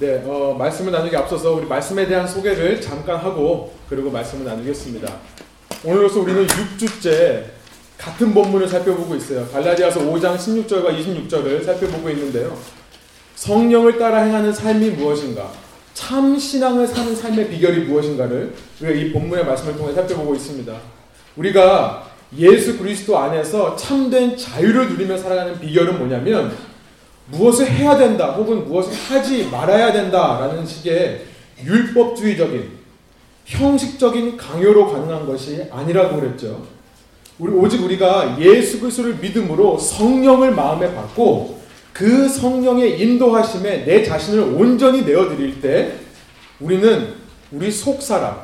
[0.00, 5.12] 네, 어, 말씀을 나누기 앞서서 우리 말씀에 대한 소개를 잠깐 하고 그리고 말씀을 나누겠습니다.
[5.82, 7.42] 오늘로서 우리는 6주째
[7.98, 9.44] 같은 본문을 살펴보고 있어요.
[9.48, 12.56] 갈라디아서 5장 16절과 26절을 살펴보고 있는데요.
[13.34, 15.50] 성령을 따라 행하는 삶이 무엇인가?
[15.94, 20.72] 참 신앙을 사는 삶의 비결이 무엇인가를 우리가 이 본문의 말씀을 통해 살펴보고 있습니다.
[21.34, 26.56] 우리가 예수 그리스도 안에서 참된 자유를 누리며 살아가는 비결은 뭐냐면
[27.30, 31.24] 무엇을 해야 된다 혹은 무엇을 하지 말아야 된다라는 식의
[31.64, 32.78] 율법주의적인
[33.44, 36.66] 형식적인 강요로 가능한 것이 아니라고 그랬죠.
[37.38, 41.58] 우리 오직 우리가 예수 그리스도를 믿음으로 성령을 마음에 받고
[41.92, 45.94] 그 성령의 인도하심에 내 자신을 온전히 내어 드릴 때
[46.60, 47.14] 우리는
[47.50, 48.42] 우리 속 사람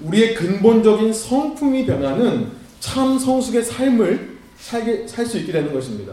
[0.00, 6.12] 우리의 근본적인 성품이 변하는 참 성숙의 삶을 살게 살수 있게 되는 것입니다.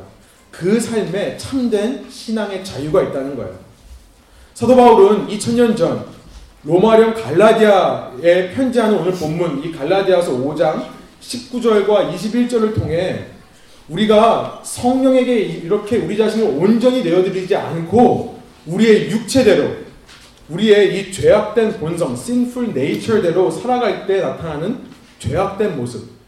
[0.51, 3.57] 그 삶에 참된 신앙의 자유가 있다는 거예요.
[4.53, 6.05] 사도 바울은 2000년 전
[6.63, 10.85] 로마령 갈라디아에 편지하는 오늘 본문 이 갈라디아서 5장
[11.21, 13.27] 19절과 21절을 통해
[13.87, 19.69] 우리가 성령에게 이렇게 우리 자신을 온전히 내어드리지 않고 우리의 육체대로
[20.49, 24.79] 우리의 이 죄악된 본성, sinful nature대로 살아갈 때 나타나는
[25.19, 26.18] 죄악된 모습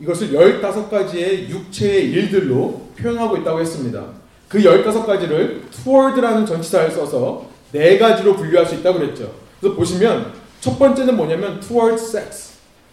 [0.00, 4.04] 이것을 15가지의 육체의 일들로 표현하고 있다고 했습니다.
[4.48, 9.32] 그 15가지를 toward라는 전치사를 써서 네 가지로 분류할 수 있다고 그랬죠.
[9.60, 12.48] 그래서 보시면 첫 번째는 뭐냐면 toward sex.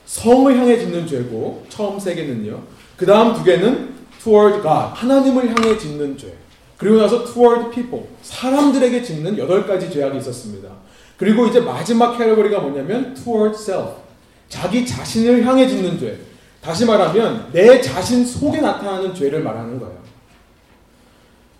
[0.05, 2.61] 성을 향해 짓는 죄고 처음 세 개는요.
[2.97, 4.91] 그 다음 두 개는 toward God.
[4.93, 6.33] 하나님을 향해 짓는 죄.
[6.77, 8.05] 그리고 나서 toward people.
[8.21, 10.69] 사람들에게 짓는 여덟 가지 죄악이 있었습니다.
[11.17, 13.93] 그리고 이제 마지막 캐러거리가 뭐냐면 toward self.
[14.49, 16.19] 자기 자신을 향해 짓는 죄.
[16.65, 19.95] 다시 말하면 내 자신 속에 나타나는 죄를 말하는 거예요.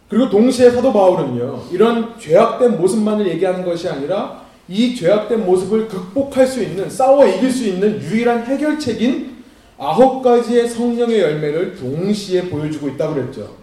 [0.10, 6.64] 그리고 동시에 사도 바울은요, 이런 죄악된 모습만을 얘기하는 것이 아니라 이 죄악된 모습을 극복할 수
[6.64, 9.36] 있는, 싸워 이길 수 있는 유일한 해결책인
[9.78, 13.56] 아홉 가지의 성령의 열매를 동시에 보여주고 있다고 그랬죠.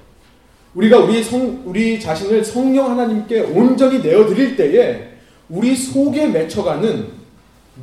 [0.75, 5.09] 우리가 우리 성, 우리 자신을 성령 하나님께 온전히 내어드릴 때에
[5.49, 7.09] 우리 속에 맺혀가는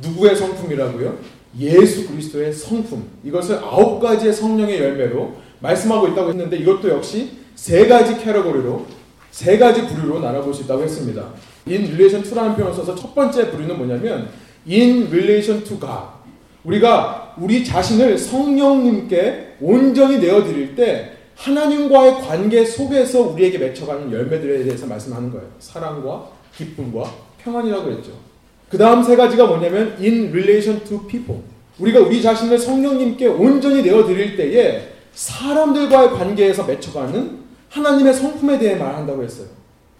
[0.02, 1.39] 누구의 성품이라고요?
[1.58, 8.18] 예수 그리스도의 성품 이것을 아홉 가지의 성령의 열매로 말씀하고 있다고 했는데 이것도 역시 세 가지
[8.18, 8.86] 캐러고리로
[9.30, 11.32] 세 가지 부류로 나눠볼 수 있다고 했습니다.
[11.68, 14.28] In relation to라는 표현을 써서 첫 번째 부류는 뭐냐면
[14.68, 16.20] in relation to God.
[16.64, 25.30] 우리가 우리 자신을 성령님께 온전히 내어드릴 때 하나님과의 관계 속에서 우리에게 맺혀가는 열매들에 대해서 말씀하는
[25.30, 25.48] 거예요.
[25.58, 27.10] 사랑과 기쁨과
[27.42, 28.29] 평안이라고 했죠.
[28.70, 31.42] 그 다음 세 가지가 뭐냐면 in relation to people.
[31.80, 39.48] 우리가 우리 자신을 성령님께 온전히 내어드릴 때에 사람들과의 관계에서 맺혀가는 하나님의 성품에 대해 말한다고 했어요.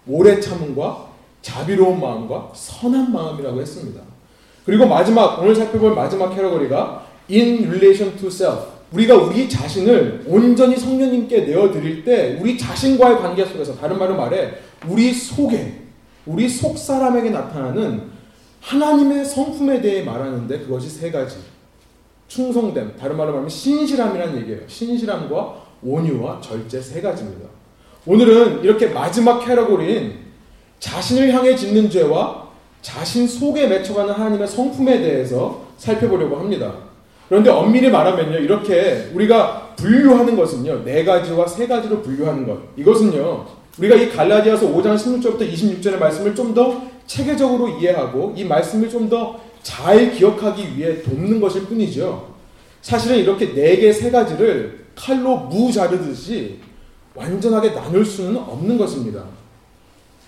[0.07, 1.09] 오래 참음과
[1.41, 4.01] 자비로운 마음과 선한 마음이라고 했습니다.
[4.65, 8.67] 그리고 마지막 오늘 살펴볼 마지막 캐러거리가 in relation to self.
[8.93, 14.53] 우리가 우리 자신을 온전히 성령님께 내어드릴 때 우리 자신과의 관계 속에서 다른 말로 말해
[14.87, 15.81] 우리 속에
[16.25, 18.10] 우리 속 사람에게 나타나는
[18.61, 21.37] 하나님의 성품에 대해 말하는데 그것이 세 가지.
[22.27, 24.61] 충성됨, 다른 말로 말하면 신실함이라는 얘기예요.
[24.67, 27.49] 신실함과 온유와 절제 세 가지입니다.
[28.05, 30.13] 오늘은 이렇게 마지막 캐러고리인
[30.79, 32.49] 자신을 향해 짓는 죄와
[32.81, 36.73] 자신 속에 맺혀가는 하나님의 성품에 대해서 살펴보려고 합니다.
[37.27, 42.59] 그런데 엄밀히 말하면요, 이렇게 우리가 분류하는 것은요, 네 가지와 세 가지로 분류하는 것.
[42.77, 43.45] 이것은요,
[43.77, 49.51] 우리가 이 갈라디아서 5장 16절부터 26절의 말씀을 좀 더 체계적으로 이해하고 이 말씀을 좀 더
[49.63, 52.33] 잘 기억하기 위해 돕는 것일 뿐이죠.
[52.81, 56.57] 사실은 이렇게 네 개, 세 가지를 칼로 무 자르듯이
[57.13, 59.23] 완전하게 나눌 수는 없는 것입니다.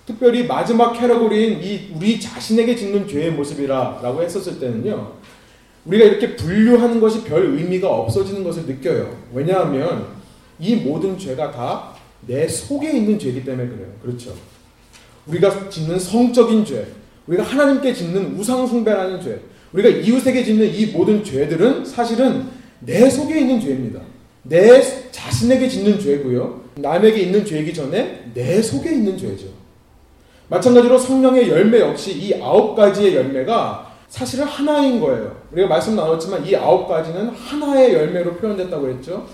[0.06, 5.13] 특별히 마지막 캐러고리인 이 우리 자신에게 짓는 죄의 모습이라고 했었을 때는요.
[5.85, 9.17] 우리가 이렇게 분류하는 것이 별 의미가 없어지는 것을 느껴요.
[9.33, 10.06] 왜냐하면
[10.59, 11.94] 이 모든 죄가 다
[12.25, 13.88] 내 속에 있는 죄이기 때문에 그래요.
[14.01, 14.33] 그렇죠.
[15.28, 16.88] 우리가 짓는 성적인 죄,
[17.28, 19.39] 우리가 하나님께 짓는 우상숭배라는 죄,
[19.71, 22.45] 우리가 이웃에게 짓는 이 모든 죄들은 사실은
[22.80, 24.01] 내 속에 있는 죄입니다.
[24.44, 24.81] 내
[25.12, 26.62] 자신에게 짓는 죄고요.
[26.75, 29.45] 남에게 있는 죄이기 전에 내 속에 있는 죄죠.
[30.50, 35.36] 마찬가지로 성령의 열매 역시 이 아홉 가지의 열매가 사실은 하나인 거예요.
[35.51, 39.25] 우리가 말씀 나눴지만 이 아홉 가지는 하나의 열매로 표현됐다고 했죠.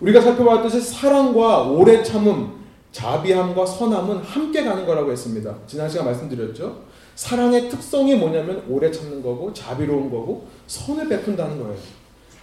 [0.00, 2.61] 우리가 살펴봤듯이 사랑과 오래 참음,
[2.92, 5.54] 자비함과 선함은 함께 가는 거라고 했습니다.
[5.66, 6.82] 지난 시간 말씀드렸죠.
[7.14, 11.76] 사랑의 특성이 뭐냐면 오래 참는 거고 자비로운 거고 선을 베푼다는 거예요.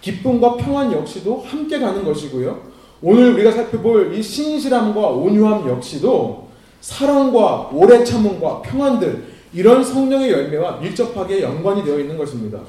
[0.00, 2.70] 기쁨과 평안 역시도 함께 가는 것이고요.
[3.02, 6.48] 오늘 우리가 살펴볼 이 신실함과 온유함 역시도
[6.80, 12.60] 사랑과 오래 참음과 평안들 이런 성령의 열매와 밀접하게 연관이 되어 있는 것입니다.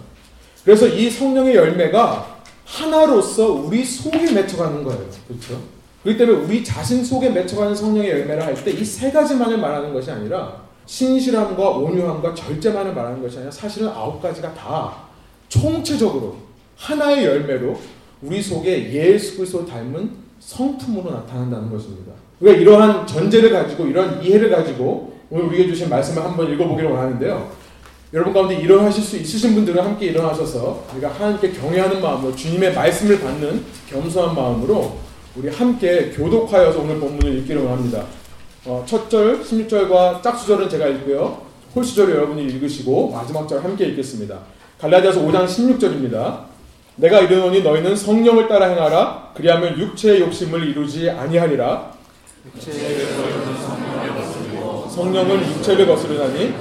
[0.63, 5.06] 그래서 이 성령의 열매가 하나로서 우리 속에 맺혀가는 거예요.
[5.28, 5.81] 그렇죠?
[6.03, 10.09] 그렇기 때문에 우리 자신 속에 맺혀가는 성령의 열매를 할 때 이 세 가지만을 말하는 것이
[10.12, 14.94] 아니라 신실함과 온유함과 절제만을 말하는 것이 아니라 사실은 아홉 가지가 다
[15.48, 16.38] 총체적으로
[16.77, 17.80] 하나의 열매로
[18.24, 22.12] 우리 속에 예수 그리스도 닮은 성품으로 나타난다는 것입니다.
[22.39, 27.51] 우리가 이러한 전제를 가지고 이런 이해를 가지고 오늘 우리에게 주신 말씀을 한번 읽어보기를 원하는데요.
[28.13, 33.63] 여러분 가운데 일어나실 수 있으신 분들은 함께 일어나셔서 우리가 하나님께 경외하는 마음으로 주님의 말씀을 받는
[33.89, 34.97] 겸손한 마음으로
[35.36, 38.04] 우리 함께 교독하여서 오늘 본문을 읽기를 원합니다.
[38.66, 41.42] 어, 첫 절, 16절과 짝수절은 제가 읽고요.
[41.74, 44.39] 홀수절을 여러분이 읽으시고 마지막 절 함께 읽겠습니다.
[44.80, 46.51] 갈라디아서 5장 16절입니다.
[46.98, 51.94] 내가 이르노니 너희는 성령을 따라 행하라 그리하면 육체의 욕심을 이루지 아니하리라
[54.89, 56.54] 성령은 육체를 거스르나니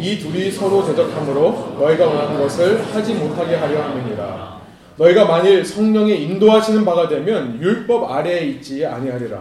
[0.00, 4.57] 이 둘이 서로 대적함으로 너희가 원하는 것을 하지 못하게 하려 함이니라
[4.98, 9.40] 너희가 만일 성령의 인도하시는 바가 되면 율법 아래에 있지 아니하리라.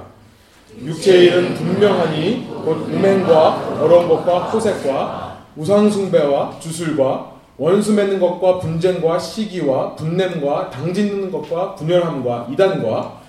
[0.83, 9.95] 육체의 일은 분명하니 곧 음행과 더러운 것과 호색과 우상숭배와 주술과 원수 맺는 것과 분쟁과 시기와
[9.95, 13.21] 분냄과 당짓는 것과 분열함과 이단과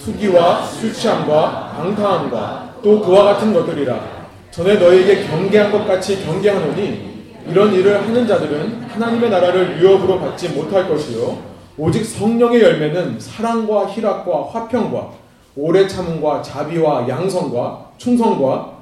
[0.00, 4.16] 투기와 술취함과 방탕함과 또 그와 같은 것들이라.
[4.50, 7.16] 전에 너에게 경계한 것 같이 경계하노니
[7.48, 14.48] 이런 일을 하는 자들은 하나님의 나라를 유업으로 받지 못할 것이요 오직 성령의 열매는 사랑과 희락과
[14.50, 15.10] 화평과
[15.56, 18.76] 오래 참음과 자비와 양성과 충성과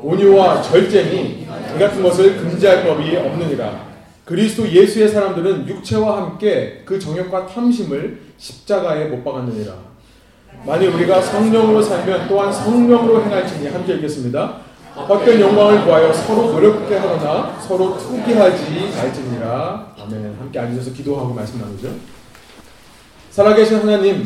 [0.00, 1.46] 온유와 절제니
[1.76, 3.88] 이 같은 것을 금지할 법이 없느니라
[4.28, 9.72] 그리스도 예수의 사람들은 육체와 함께 그 정욕과 탐심을 십자가에 못 박았느니라.
[10.66, 14.56] 만일 우리가 성령으로 살면 또한 성령으로 행할지니 함께 읽겠습니다.
[14.94, 19.94] 헛된 영광을 구하여 서로 노력게 하거나 서로 투기하지 말지니라.
[20.02, 20.36] 아멘.
[20.38, 21.88] 함께 앉으셔서 기도하고 말씀 나누죠.
[23.38, 24.24] 살아계신 하나님,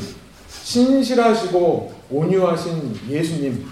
[0.49, 3.63] 신실하시고 온유하신 예수님,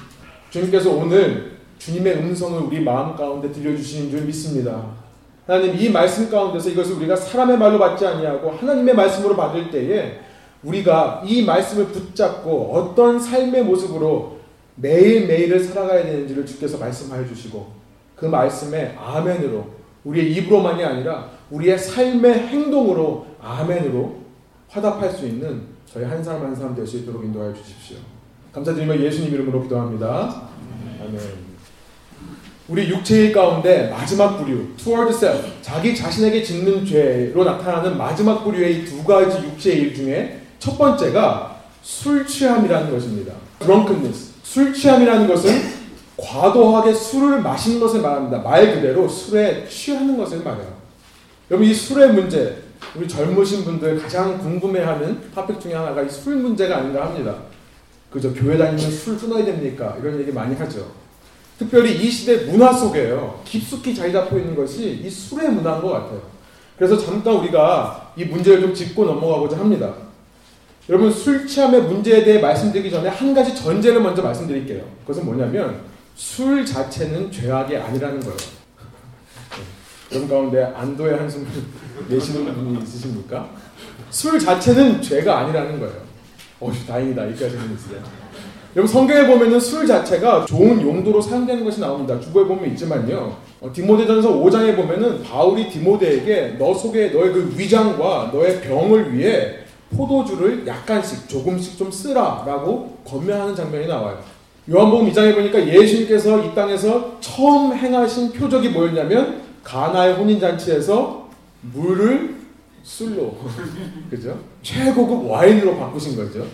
[0.50, 4.84] 주님께서 오늘 주님의 음성을 우리 마음 가운데 들려주시는 줄 믿습니다.
[5.46, 10.20] 하나님 이 말씀 가운데서 이것을 우리가 사람의 말로 받지 아니하고 하나님의 말씀으로 받을 때에
[10.62, 14.40] 우리가 이 말씀을 붙잡고 어떤 삶의 모습으로
[14.75, 17.66] 매일매일을 살아가야 되는지를 주께서 말씀하여 주시고
[18.14, 19.64] 그 말씀에 아멘으로
[20.04, 24.20] 우리의 입으로만이 아니라 우리의 삶의 행동으로 아멘으로
[24.70, 25.62] 화답할 수 있는
[25.93, 27.96] 저희 한 사람 한 사람 될 수 있도록 인도하여 주십시오.
[28.52, 30.43] 감사드리며 예수님 이름으로 기도합니다.
[31.00, 31.20] 아멘.
[32.69, 39.02] 우리 육체의 가운데 마지막 부류, toward self, 자기 자신에게 짓는 죄로 나타나는 마지막 부류의 두
[39.02, 43.34] 가지 육체의 일 중에 첫 번째가 술 취함이라는 것입니다.
[43.58, 44.31] drunkenness.
[44.44, 45.81] 술 취함이라는 것은
[46.17, 48.38] 과도하게 술을 마시는 것을 말합니다.
[48.38, 50.72] 말 그대로 술에 취하는 것을 말해요.
[51.50, 52.56] 여러분 이 술의 문제,
[52.97, 57.35] 우리 젊으신 분들 가장 궁금해하는 토픽 중에 하나가 이 술 문제가 아닌가 합니다.
[58.11, 58.32] 그죠?
[58.35, 59.97] 교회 다니면 술 끊어야 됩니까?
[60.03, 60.91] 이런 얘기 많이 하죠.
[61.59, 63.41] 특별히 이 시대 문화 속에요.
[63.44, 66.23] 깊숙이 자리 잡고 있는 것이 이 술의 문화인 것 같아요.
[66.77, 69.93] 그래서 잠깐 우리가 이 문제를 좀 짚고 넘어가고자 합니다.
[70.88, 74.82] 여러분 술 취함의 문제에 대해 말씀드리기 전에 한 가지 전제를 먼저 말씀드릴게요.
[75.03, 75.82] 그것은 뭐냐면
[76.17, 78.37] 술 자체는 죄악이 아니라는 거예요.
[80.10, 80.16] 네.
[80.16, 81.46] 여러분 가운데 안도의 한숨을
[82.08, 83.48] 내시는 분이 있으십니까?
[84.10, 85.94] 술 자체는 죄가 아니라는 거예요.
[86.58, 87.26] 어, 다행이다.
[87.26, 88.02] 이까지 는 있어요.
[88.74, 92.19] 여러분 성경에 보면은 술 자체가 좋은 용도로 사용되는 것이 나옵니다.
[92.20, 93.36] 주보에 보면 있지만요.
[93.60, 99.58] 어, 디모데전서 5장에 보면은 바울이 디모데에게 너 속에 너의 그 위장과 너의 병을 위해
[99.96, 104.19] 포도주를 약간씩 조금씩 좀 쓰라라고 권면하는 장면이 나와요.
[104.70, 111.29] 요한복음 2장에 보니까 예수님께서 이 땅에서 처음 행하신 표적이 뭐였냐면 가나의 혼인 잔치에서
[111.62, 112.36] 물을
[112.82, 113.36] 술로
[114.10, 114.38] 그죠?
[114.62, 116.46] 최고급 와인으로 바꾸신 거죠.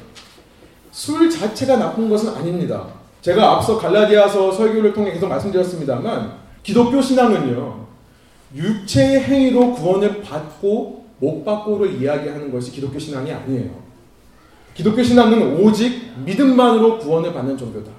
[0.91, 2.89] 술 자체가 나쁜 것은 아닙니다.
[3.21, 6.33] 제가 앞서 갈라디아서 설교를 통해 계속 말씀드렸습니다만
[6.63, 7.87] 기독교 신앙은요.
[8.55, 13.71] 육체의 행위로 구원을 받고 못 받고를 이야기하는 것이 기독교 신앙이 아니에요.
[14.75, 17.91] 기독교 신앙은 오직 믿음만으로 구원을 받는 종교다.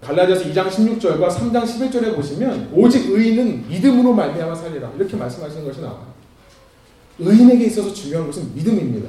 [0.00, 6.14] 갈라디아서 2장 16절과 3장 11절에 보시면 오직 의인은 믿음으로 말미암아 살리라 이렇게 말씀하시는 것이 나와요.
[7.18, 9.08] 의인에게 있어서 중요한 것은 믿음입니다.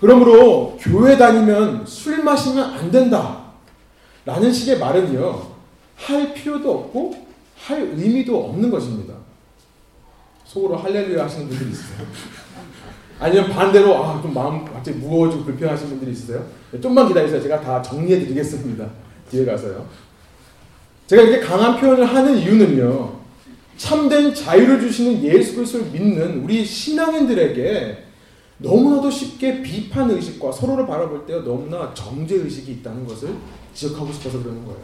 [0.00, 3.46] 그러므로 교회 다니면 술 마시면 안 된다.
[4.24, 5.42] 라는 식의 말은요,
[5.96, 7.26] 할 필요도 없고,
[7.58, 9.14] 할 의미도 없는 것입니다.
[10.44, 12.06] 속으로 할렐루야 하시는 분들이 있어요.
[13.18, 16.44] 아니면 반대로, 아, 좀 마음 갑자기 무거워지고 불편하신 분들이 있으세요?
[16.70, 17.40] 네, 좀만 기다리세요.
[17.40, 18.90] 제가 다 정리해 드리겠습니다.
[19.30, 19.86] 뒤에 가서요.
[21.06, 23.16] 제가 이렇게 강한 표현을 하는 이유는요.
[23.76, 28.04] 참된 자유를 주시는 예수 그리스도를 믿는 우리 신앙인들에게
[28.58, 33.34] 너무나도 쉽게 비판 의식과 서로를 바라볼 때 너무나 정죄 의식이 있다는 것을
[33.74, 34.80] 지적하고 싶어서 그러는 거예요.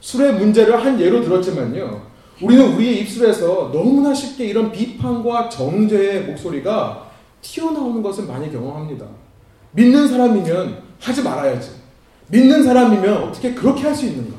[0.00, 2.14] 술의 문제를 한 예로 들었지만요.
[2.42, 7.10] 우리는 우리의 입술에서 너무나 쉽게 이런 비판과 정죄의 목소리가
[7.42, 9.06] 튀어나오는 것을 많이 경험합니다.
[9.72, 11.83] 믿는 사람이면 하지 말아야지.
[12.28, 14.34] 믿는 사람이면 어떻게 그렇게 할 수 있는가?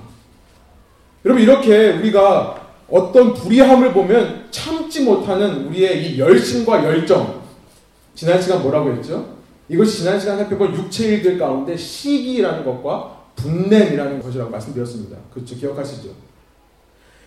[1.24, 7.42] 여러분, 이렇게 우리가 어떤 불의함을 보면 참지 못하는 우리의 이 열심과 열정.
[8.14, 9.36] 지난 시간 뭐라고 했죠?
[9.68, 15.18] 이것이 지난 시간 살펴본 육체 일들 가운데 시기라는 것과 분냄이라는 것이라고 말씀드렸습니다.
[15.34, 15.56] 그렇죠?
[15.56, 16.10] 기억하시죠?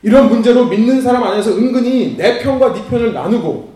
[0.02, 3.72] 이런 문제로 믿는 사람 안에서 은근히 내 편과 네 편을 나누고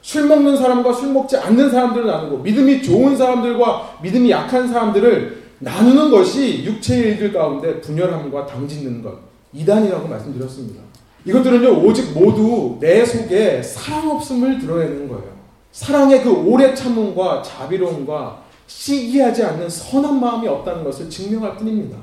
[0.00, 6.10] 술 먹는 사람과 술 먹지 않는 사람들을 나누고 믿음이 좋은 사람들과 믿음이 약한 사람들을 나누는
[6.10, 9.18] 것이 육체의 일들 가운데 분열함과 당짓는 것
[9.52, 10.82] 이단이라고 말씀드렸습니다.
[11.24, 15.34] 이것들은요 오직 모두 내 속에 사랑 없음을 드러내는 거예요.
[15.72, 21.98] 사랑의 그 오래 참음과 자비로움과 시기하지 않는 선한 마음이 없다는 것을 증명할 뿐입니다.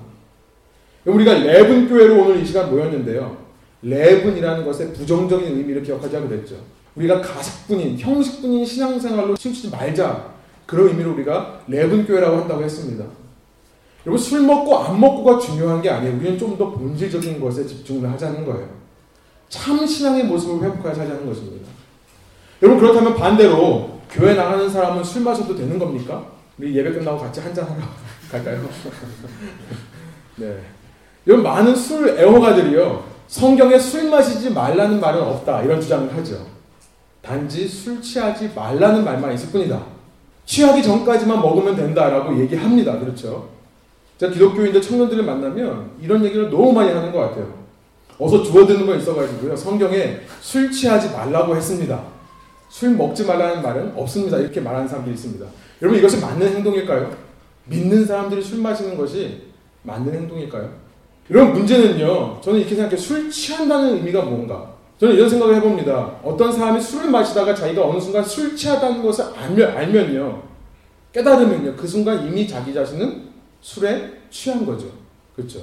[1.06, 3.38] 우리가 leaven 교회로 오늘 이 시간 모였는데요.
[3.82, 6.56] leaven이라는 것의 부정적인 의미를 기억하자고 그랬죠.
[6.96, 10.32] 우리가 가식뿐인 형식뿐인 신앙생활로 치우치지 말자.
[10.66, 13.06] 그런 의미로 우리가 leaven 교회라고 한다고 했습니다.
[14.06, 16.16] 여러분 술 먹고 안 먹고가 중요한 게 아니에요.
[16.16, 18.68] 우리는 좀 더 본질적인 것에 집중을 하자는 거예요.
[19.50, 21.70] 참 신앙의 모습을 회복하자 하자는 것입니다.
[22.62, 26.26] 여러분 그렇다면 반대로 교회 나가는 사람은 술 마셔도 되는 겁니까?
[26.58, 27.80] 우리 예배 끝나고 같이 한잔 하러
[28.32, 28.68] 갈까요?
[30.38, 30.58] 네.
[31.28, 33.04] 여러분 많은 술 애호가들이요.
[33.28, 36.46] 성경에 술 마시지 말라는 말은 없다 이런 주장을 하죠.
[37.22, 39.82] 단지 술 취하지 말라는 말만 있을 뿐이다.
[40.46, 43.00] 취하기 전까지만 먹으면 된다라고 얘기합니다.
[43.00, 43.50] 그렇죠?
[44.22, 47.52] 제가 기독교인들 청년들을 만나면 이런 얘기를 너무 많이 하는 것 같아요.
[48.20, 49.56] 어서 주워드는 거 있어가지고요.
[49.56, 52.04] 성경에 술 취하지 말라고 했습니다.
[52.70, 54.38] 술 먹지 말라는 말은 없습니다.
[54.38, 55.44] 이렇게 말하는 사람들이 있습니다.
[55.82, 57.12] 여러분 이것이 맞는 행동일까요?
[57.66, 59.42] 믿는 사람들이 술 마시는 것이
[59.82, 60.70] 맞는 행동일까요?
[61.28, 62.42] 이런 문제는요.
[62.42, 63.00] 저는 이렇게 생각해요.
[63.00, 64.70] 술 취한다는 의미가 뭔가?
[65.00, 66.18] 저는 이런 생각을 해봅니다.
[66.24, 70.44] 어떤 사람이 술을 마시다가 자기가 어느 순간 술 취하다는 것을 알면, 알면요.
[71.12, 71.76] 깨달으면요.
[71.76, 73.31] 그 순간 이미 자기 자신은
[73.62, 74.88] 술에 취한 거죠.
[75.36, 75.62] 그렇죠?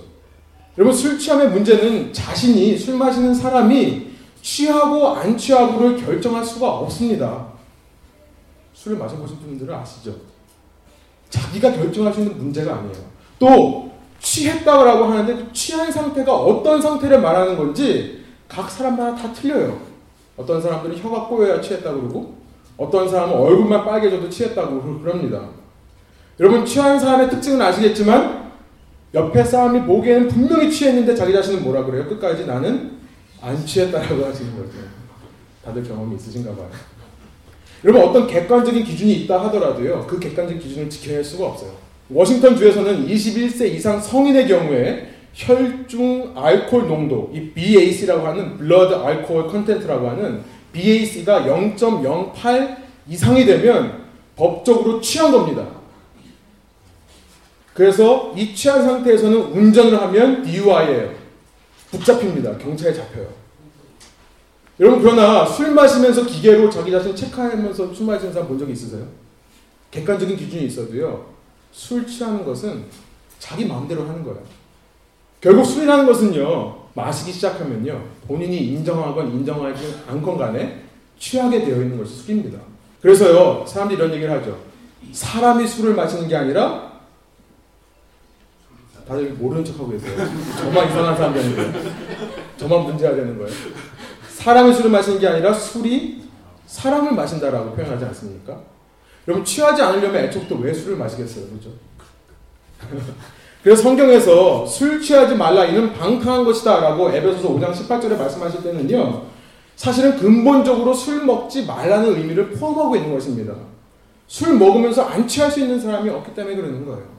[0.76, 4.08] 여러분 술 취함의 문제는 자신이 술 마시는 사람이
[4.40, 7.48] 취하고 안 취하고를 결정할 수가 없습니다.
[8.72, 10.14] 술을 마셔보신 분들은 아시죠?
[11.28, 12.96] 자기가 결정할 수 있는 문제가 아니에요.
[13.38, 13.90] 또
[14.20, 19.80] 취했다고 하는데 그 취한 상태가 어떤 상태를 말하는 건지 각 사람마다 다 틀려요.
[20.36, 22.38] 어떤 사람들은 혀가 꼬여야 취했다고 그러고
[22.76, 25.57] 어떤 사람은 얼굴만 빨개져도 취했다고 그럽니다.
[26.40, 28.52] 여러분 취한 사람의 특징은 아시겠지만
[29.14, 32.06] 옆에 사람이 보기에는 분명히 취했는데 자기 자신은 뭐라 그래요?
[32.06, 32.98] 끝까지 나는
[33.40, 34.78] 안 취했다라고 하시는 거죠.
[35.64, 36.70] 다들 경험이 있으신가 봐요.
[37.84, 40.06] 여러분 어떤 객관적인 기준이 있다 하더라도요.
[40.08, 41.72] 그 객관적인 기준을 지켜낼 수가 없어요.
[42.10, 50.08] 워싱턴 주에서는 21세 이상 성인의 경우에 혈중 알코올 농도, 이 BAC라고 하는 Blood Alcohol Content라고
[50.08, 50.42] 하는
[50.72, 52.76] BAC가 0.08
[53.08, 54.02] 이상이 되면
[54.34, 55.77] 법적으로 취한 겁니다.
[57.78, 61.14] 그래서 이 취한 상태에서는 운전을 하면 DUI예요.
[61.92, 62.58] 붙잡힙니다.
[62.58, 63.28] 경찰에 잡혀요.
[64.80, 69.06] 여러분 그러나 술 마시면서 기계로 자기 자신 체크하면서 술 마시는 사람 본적 있으세요?
[69.92, 71.26] 객관적인 기준이 있어도요.
[71.70, 72.82] 술 취하는 것은
[73.38, 74.42] 자기 마음대로 하는 거예요.
[75.40, 76.88] 결국 술이라는 것은요.
[76.94, 78.02] 마시기 시작하면요.
[78.26, 80.82] 본인이 인정하건 인정하지 않건 간에
[81.16, 82.58] 취하게 되어 있는 것이 술입니다.
[83.00, 83.64] 그래서요.
[83.64, 84.58] 사람들이 이런 얘기를 하죠.
[85.12, 86.97] 사람이 술을 마시는 게 아니라
[89.08, 90.14] 다들 모르는 척하고 계세요.
[90.58, 91.72] 저만 이상한 사람 되는 거예요.
[92.58, 93.50] 저만 문제가 되는 거예요.
[94.28, 96.22] 사람이 술을 마시는 게 아니라 술이
[96.66, 98.60] 사람을 마신다라고 표현하지 않습니까?
[99.26, 101.70] 여러분 취하지 않으려면 애초부터 왜 술을 마시겠어요, 그렇죠?
[103.62, 109.22] 그래서 성경에서 술 취하지 말라 이는 방탕한 것이다라고 에베소서 5장 18절에 말씀하실 때는요,
[109.74, 113.54] 사실은 근본적으로 술 먹지 말라는 의미를 포함하고 있는 것입니다.
[114.26, 117.17] 술 먹으면서 안 취할 수 있는 사람이 없기 때문에 그러는 거예요.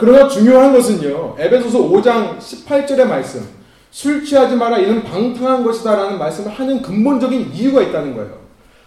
[0.00, 3.46] 그러나 중요한 것은요, 에베소서 5장 18절의 말씀,
[3.90, 8.38] 술 취하지 마라 이는 방탕한 것이다 라는 말씀을 하는 근본적인 이유가 있다는 거예요.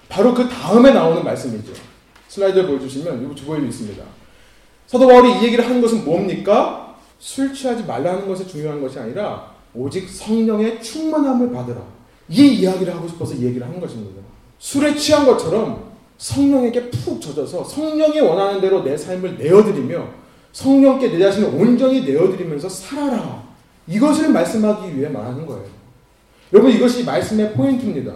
[0.09, 1.73] 바로 그 다음에 나오는 말씀이죠.
[2.27, 4.03] 슬라이드를 보여주시면 이거 주보에도 있습니다.
[4.87, 6.95] 사도 바울이 이 얘기를 하는 것은 뭡니까?
[7.19, 11.81] 술 취하지 말라는 것이 중요한 것이 아니라 오직 성령의 충만함을 받으라.
[12.29, 14.21] 이 이야기를 하고 싶어서 이 얘기를 하는 것입니다.
[14.57, 20.22] 술에 취한 것처럼 성령에게 푹 젖어서 성령이 원하는 대로 내 삶을 내어드리며
[20.53, 23.43] 성령께 내 자신을 온전히 내어드리면서 살아라.
[23.87, 25.65] 이것을 말씀하기 위해 말하는 거예요.
[26.53, 28.13] 여러분 이것이 말씀의 포인트입니다.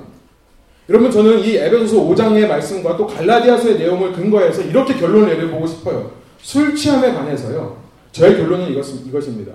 [0.89, 6.11] 여러분 저는 이 에베소서 5장의 말씀과 또 갈라디아서의 내용을 근거해서 이렇게 결론을 내려보고 싶어요.
[6.41, 7.77] 술 취함에 관해서요.
[8.13, 9.53] 저의 결론은 이것, 이것입니다.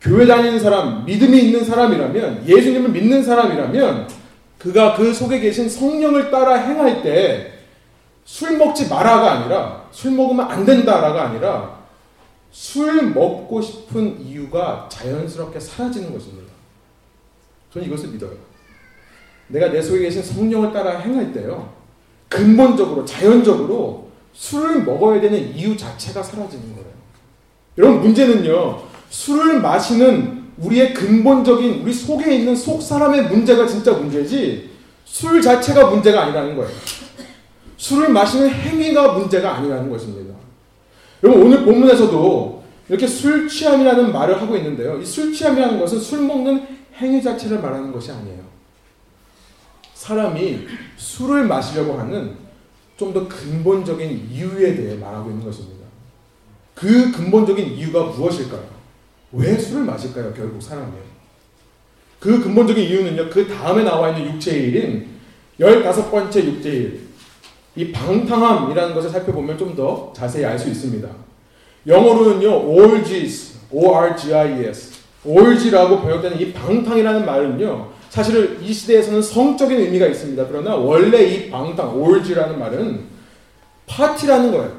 [0.00, 4.08] 교회 다니는 사람, 믿음이 있는 사람이라면, 예수님을 믿는 사람이라면,
[4.58, 7.52] 그가 그 속에 계신 성령을 따라 행할 때,
[8.24, 11.83] 술 먹지 마라가 아니라, 술 먹으면 안 된다라가 아니라,
[12.54, 16.52] 술 먹고 싶은 이유가 자연스럽게 사라지는 것입니다.
[17.72, 18.30] 저는 이것을 믿어요.
[19.48, 21.72] 내가 내 속에 계신 성령을 따라 행할 때요,
[22.28, 26.88] 근본적으로, 자연적으로 술을 먹어야 되는 이유 자체가 사라지는 거예요.
[27.76, 34.70] 여러분, 문제는요, 술을 마시는 우리의 근본적인, 우리 속에 있는 속 사람의 문제가 진짜 문제지,
[35.04, 36.70] 술 자체가 문제가 아니라는 거예요.
[37.78, 40.33] 술을 마시는 행위가 문제가 아니라는 것입니다.
[41.24, 45.00] 여러분, 오늘 본문에서도 이렇게 술 취함이라는 말을 하고 있는데요.
[45.00, 46.66] 이 술 취함이라는 것은 술 먹는
[46.96, 48.44] 행위 자체를 말하는 것이 아니에요.
[49.94, 50.66] 사람이
[50.96, 52.36] 술을 마시려고 하는
[52.96, 55.84] 좀 더 근본적인 이유에 대해 말하고 있는 것입니다.
[56.74, 58.68] 그 근본적인 이유가 무엇일까요?
[59.32, 60.32] 왜 술을 마실까요?
[60.34, 61.02] 결국 사람이요.
[62.20, 65.08] 그 근본적인 이유는요, 그 다음에 나와 있는 육체의 일인
[65.58, 67.00] 15번째 육체의 일,
[67.76, 71.08] 이 방탕함이라는 것을 살펴보면 좀 더 자세히 알 수 있습니다.
[71.86, 74.92] 영어로는요, orgies, O-R-G-I-E-S,
[75.24, 80.46] orgy라고 번역되는 이 방탕이라는 말은요, 사실 이 시대에서는 성적인 의미가 있습니다.
[80.48, 83.00] 그러나 원래 이 방탕, orgy라는 말은
[83.86, 84.72] 파티라는 거예요.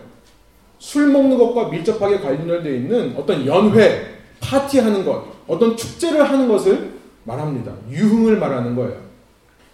[0.80, 6.92] 술 먹는 것과 밀접하게 관련되어 있는 어떤 연회, 파티하는 것, 어떤 축제를 하는 것을
[7.24, 7.74] 말합니다.
[7.92, 9.05] 유흥을 말하는 거예요.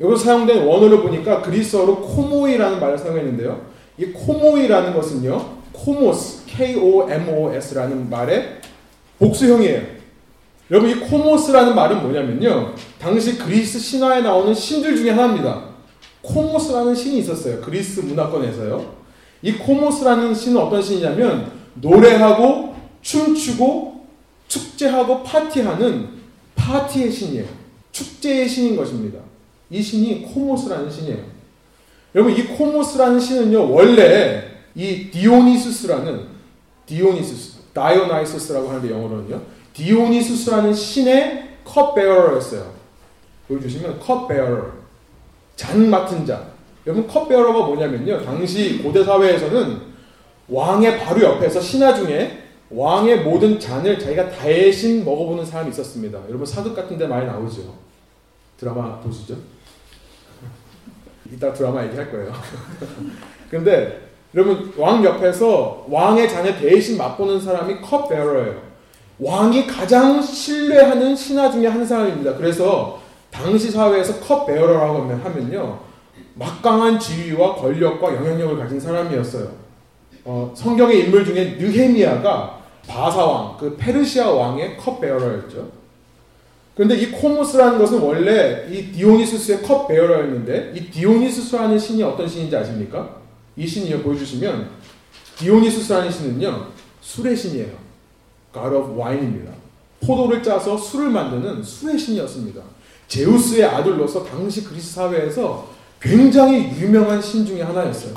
[0.01, 3.62] 여기서 사용된 원어를 보니까 그리스어로 코모이라는 말을 사용했는데요.
[4.00, 8.62] 이 코모이라는 것은요, 코모스, K-O-M-O-S라는 말의
[9.20, 10.01] 복수형이에요.
[10.72, 12.74] 여러분 이 코모스라는 말은 뭐냐면요.
[12.98, 15.65] 당시 그리스 신화에 나오는 신들 중에 하나입니다.
[16.22, 17.60] 코모스라는 신이 있었어요.
[17.62, 19.01] 그리스 문화권에서요.
[19.44, 24.05] 이 코모스라는 신은 어떤 신이냐면 노래하고 춤추고
[24.48, 26.09] 축제하고 파티하는
[26.55, 27.46] 파티의 신이에요.
[27.92, 29.20] 축제의 신인 것입니다.
[29.72, 31.24] 이 신이 코모스라는 신이에요.
[32.14, 34.44] 여러분 이 코모스라는 신은요 원래
[34.75, 36.27] 이 디오니수스라는
[36.86, 39.42] 디오니수스, Dionysus라고 하는데 영어로는요.
[39.74, 42.70] 디오니수스라는 신의 cupbearer였어요.
[43.48, 44.72] 보여주시면 컵베어러,
[45.55, 46.51] 잔 맡은 자.
[46.86, 48.25] 여러분 컵베어러가 뭐냐면요.
[48.25, 49.79] 당시 고대 사회에서는
[50.50, 56.20] 왕의 바로 옆에서 신하 중에 왕의 모든 잔을 자기가 대신 먹어보는 사람이 있었습니다.
[56.27, 57.74] 여러분 사극 같은 데 많이 나오죠.
[58.57, 59.36] 드라마 보시죠.
[61.31, 62.33] 이따 드라마 얘기할 거예요.
[63.50, 68.72] 근데 여러분 왕 옆에서 왕의 잔을 대신 맛보는 사람이 컵베어러예요.
[69.20, 72.35] 왕이 가장 신뢰하는 신하 중에 한 사람입니다.
[72.35, 75.79] 그래서 당시 사회에서 컵베어러라고 하면요.
[76.35, 79.50] 막강한 지위와 권력과 영향력을 가진 사람이었어요.
[80.25, 85.80] 어, 성경의 인물 중에 느헤미야가 바사왕, 그 페르시아 왕의 컵베어러였죠.
[86.75, 93.18] 그런데 이 코모스라는 것은 원래 이 디오니수스의 컵 베어러였는데 이 디오니수스라는 신이 어떤 신인지 아십니까?
[93.57, 94.70] 이 신이요 보여주시면
[95.38, 96.68] 디오니수스라는 신은요
[97.01, 97.74] 술의 신이에요.
[98.53, 99.51] God of Wine입니다.
[100.05, 102.62] 포도를 짜서 술을 만드는 술의 신이었습니다.
[103.07, 105.68] 제우스의 아들로서 당시 그리스 사회에서
[106.01, 108.14] 굉장히 유명한 신 중의 하나였어요.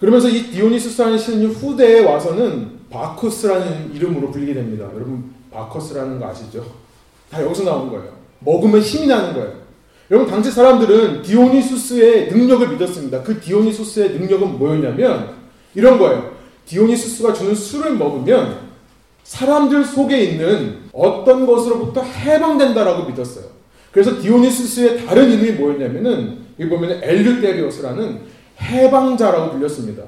[0.00, 4.88] 그러면서 이 디오니수스라는 신은 후대에 와서는 바쿠스라는 이름으로 불리게 됩니다.
[4.94, 6.87] 여러분 바커스라는 거 아시죠?
[7.30, 8.16] 다 여기서 나온 거예요.
[8.40, 9.58] 먹으면 힘이 나는 거예요.
[10.10, 13.22] 여러분 당시 사람들은 디오니수스의 능력을 믿었습니다.
[13.22, 15.34] 그 디오니수스의 능력은 뭐였냐면
[15.74, 16.32] 이런 거예요.
[16.66, 18.68] 디오니수스가 주는 술을 먹으면
[19.24, 23.44] 사람들 속에 있는 어떤 것으로부터 해방된다라고 믿었어요.
[23.92, 28.20] 그래서 디오니스스의 다른 이름이 뭐였냐면은 여기 보면 엘류테리오스라는
[28.60, 30.04] 해방자라고 불렸습니다.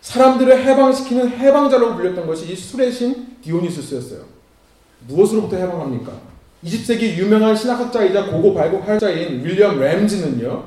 [0.00, 4.20] 사람들을 해방시키는 해방자라고 불렸던 것이 이 술의 신 디오니스스였어요.
[5.06, 6.12] 무엇으로부터 해방합니까?
[6.64, 10.64] 20세기 유명한 신학학자이자 고고 발굴학자인 윌리엄 램즈는요.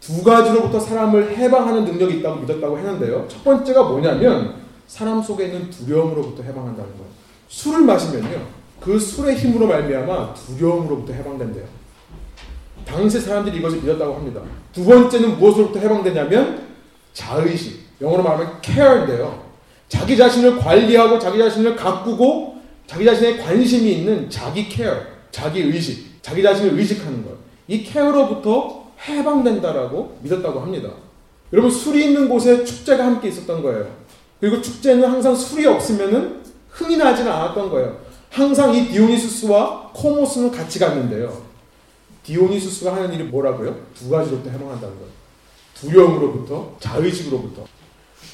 [0.00, 3.26] 두 가지로부터 사람을 해방하는 능력이 있다고 믿었다고 했는데요.
[3.28, 4.54] 첫 번째가 뭐냐면
[4.86, 7.06] 사람 속에 있는 두려움으로부터 해방한다는 거예요.
[7.48, 8.60] 술을 마시면요.
[8.80, 11.64] 그 술의 힘으로 말미암아 두려움으로부터 해방된대요.
[12.84, 14.40] 당시 사람들이 이것을 믿었다고 합니다.
[14.72, 16.62] 두 번째는 무엇으로부터 해방되냐면
[17.12, 17.90] 자의식.
[18.00, 19.44] 영어로 말하면 care인데요.
[19.88, 24.98] 자기 자신을 관리하고 자기 자신을 가꾸고 자기 자신의 관심이 있는 자기 care,
[25.30, 27.30] 자기 의식, 자기 자신을 의식하는 것.
[27.68, 30.90] 이 care로부터 해방된다라고 믿었다고 합니다.
[31.52, 33.88] 여러분 술이 있는 곳에 축제가 함께 있었던 거예요.
[34.40, 36.40] 그리고 축제는 항상 술이 없으면은
[36.70, 37.98] 흥이 나지는 않았던 거예요.
[38.30, 41.42] 항상 이 디오니수스와 코모스는 같이 갔는데요.
[42.24, 43.76] 디오니수스가 하는 일이 뭐라고요?
[43.94, 45.10] 두 가지로부터 해방한다는 거예요.
[45.74, 47.64] 두려움으로부터 자의식으로부터.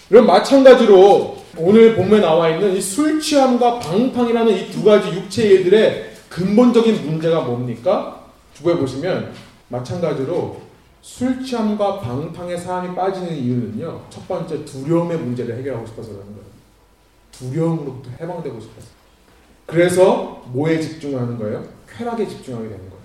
[0.08, 6.05] 그럼 마찬가지로 오늘 본문에 나와 있는 이 술 취함과 방탕이라는 이 두 가지 육체 일들의
[6.28, 8.26] 근본적인 문제가 뭡니까?
[8.54, 9.32] 주부에 보시면
[9.68, 10.60] 마찬가지로
[11.02, 14.06] 술 취함과 방탕의 사람이 빠지는 이유는요.
[14.10, 16.46] 첫 번째 두려움의 문제를 해결하고 싶어서라는 거예요.
[17.30, 18.88] 두려움으로부터 해방되고 싶어서.
[19.66, 21.64] 그래서 뭐에 집중하는 거예요?
[21.88, 22.96] 쾌락에 집중하게 되는 거예요.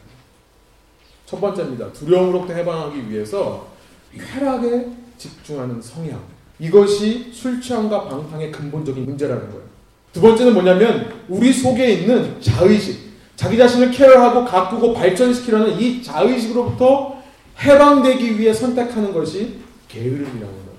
[1.26, 1.94] 첫 번째입니다.
[1.94, 3.68] 두려움으로부터 해방하기 위해서
[4.16, 6.22] 쾌락에 집중하는 성향.
[6.60, 9.64] 이것이 술 취함과 방탕의 근본적인 문제라는 거예요.
[10.14, 13.11] 두 번째는 뭐냐면 우리 속에 있는 자의식.
[13.42, 17.24] 자기 자신을 케어하고 가꾸고 발전시키려는 이 자의식으로부터
[17.60, 20.72] 해방되기 위해 선택하는 것이 게으름이라는 거예요.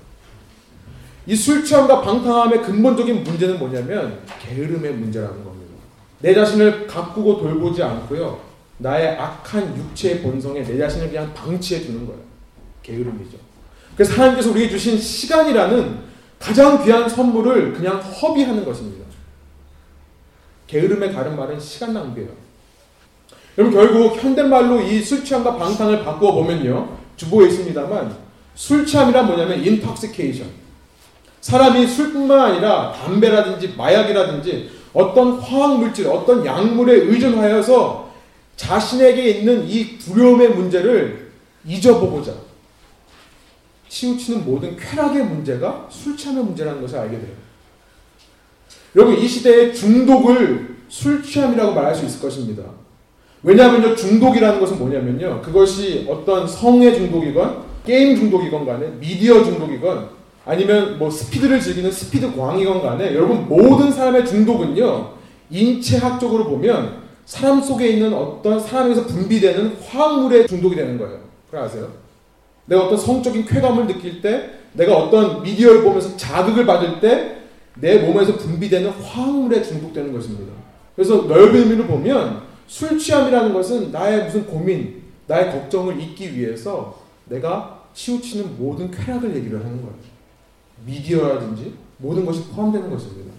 [1.27, 5.73] 이술 취함과 방탕함의 근본적인 문제는 뭐냐면 게으름의 문제라는 겁니다.
[6.19, 8.39] 내 자신을 가꾸고 돌보지 않고요.
[8.77, 12.21] 나의 악한 육체의 본성에 내 자신을 그냥 방치해 두는 거예요.
[12.81, 13.37] 게으름이죠.
[13.93, 15.99] 그래서 하나님께서 우리에게 주신 시간이라는
[16.39, 19.03] 가장 귀한 선물을 그냥 허비하는 것입니다.
[20.67, 22.42] 게으름의 다른 말은 시간 낭비예요.
[23.57, 26.97] 여러분 결국 현대말로 이 술 취함과 방탕을 바꾸어 보면요.
[27.17, 28.15] 주보에 있습니다만
[28.55, 30.51] 술 취함이란 뭐냐면 intoxication.
[31.41, 38.11] 사람이 술뿐만 아니라 담배라든지 마약이라든지 어떤 화학 물질, 어떤 약물에 의존하여서
[38.55, 41.31] 자신에게 있는 이 두려움의 문제를
[41.65, 42.33] 잊어보고자
[43.89, 47.35] 치우치는 모든 쾌락의 문제가 술 취함의 문제라는 것을 알게 돼요.
[48.95, 52.63] 여러분 이 시대의 중독을 술 취함이라고 말할 수 있을 것입니다.
[53.43, 60.09] 왜냐하면요 중독이라는 것은 뭐냐면요 그것이 어떤 성의 중독이건 게임 중독이건 간에 미디어 중독이건
[60.45, 65.13] 아니면 뭐 스피드를 즐기는 스피드 광이건 간에 여러분 모든 사람의 중독은요
[65.49, 71.19] 인체학적으로 보면 사람 속에 있는 어떤 사람에서 분비되는 화학물에 중독이 되는 거예요.
[71.45, 71.89] 그걸 아세요?
[72.65, 77.37] 내가 어떤 성적인 쾌감을 느낄 때, 내가 어떤 미디어를 보면서 자극을 받을 때,
[77.75, 80.53] 내 몸에서 분비되는 화학물에 중독되는 것입니다.
[80.95, 87.83] 그래서 넓은 의미로 보면 술 취함이라는 것은 나의 무슨 고민, 나의 걱정을 잊기 위해서 내가
[87.93, 89.95] 치우치는 모든 쾌락을 얘기를 하는 거예요.
[90.85, 93.31] 미디어라든지 모든 것이 포함되는 것입니다.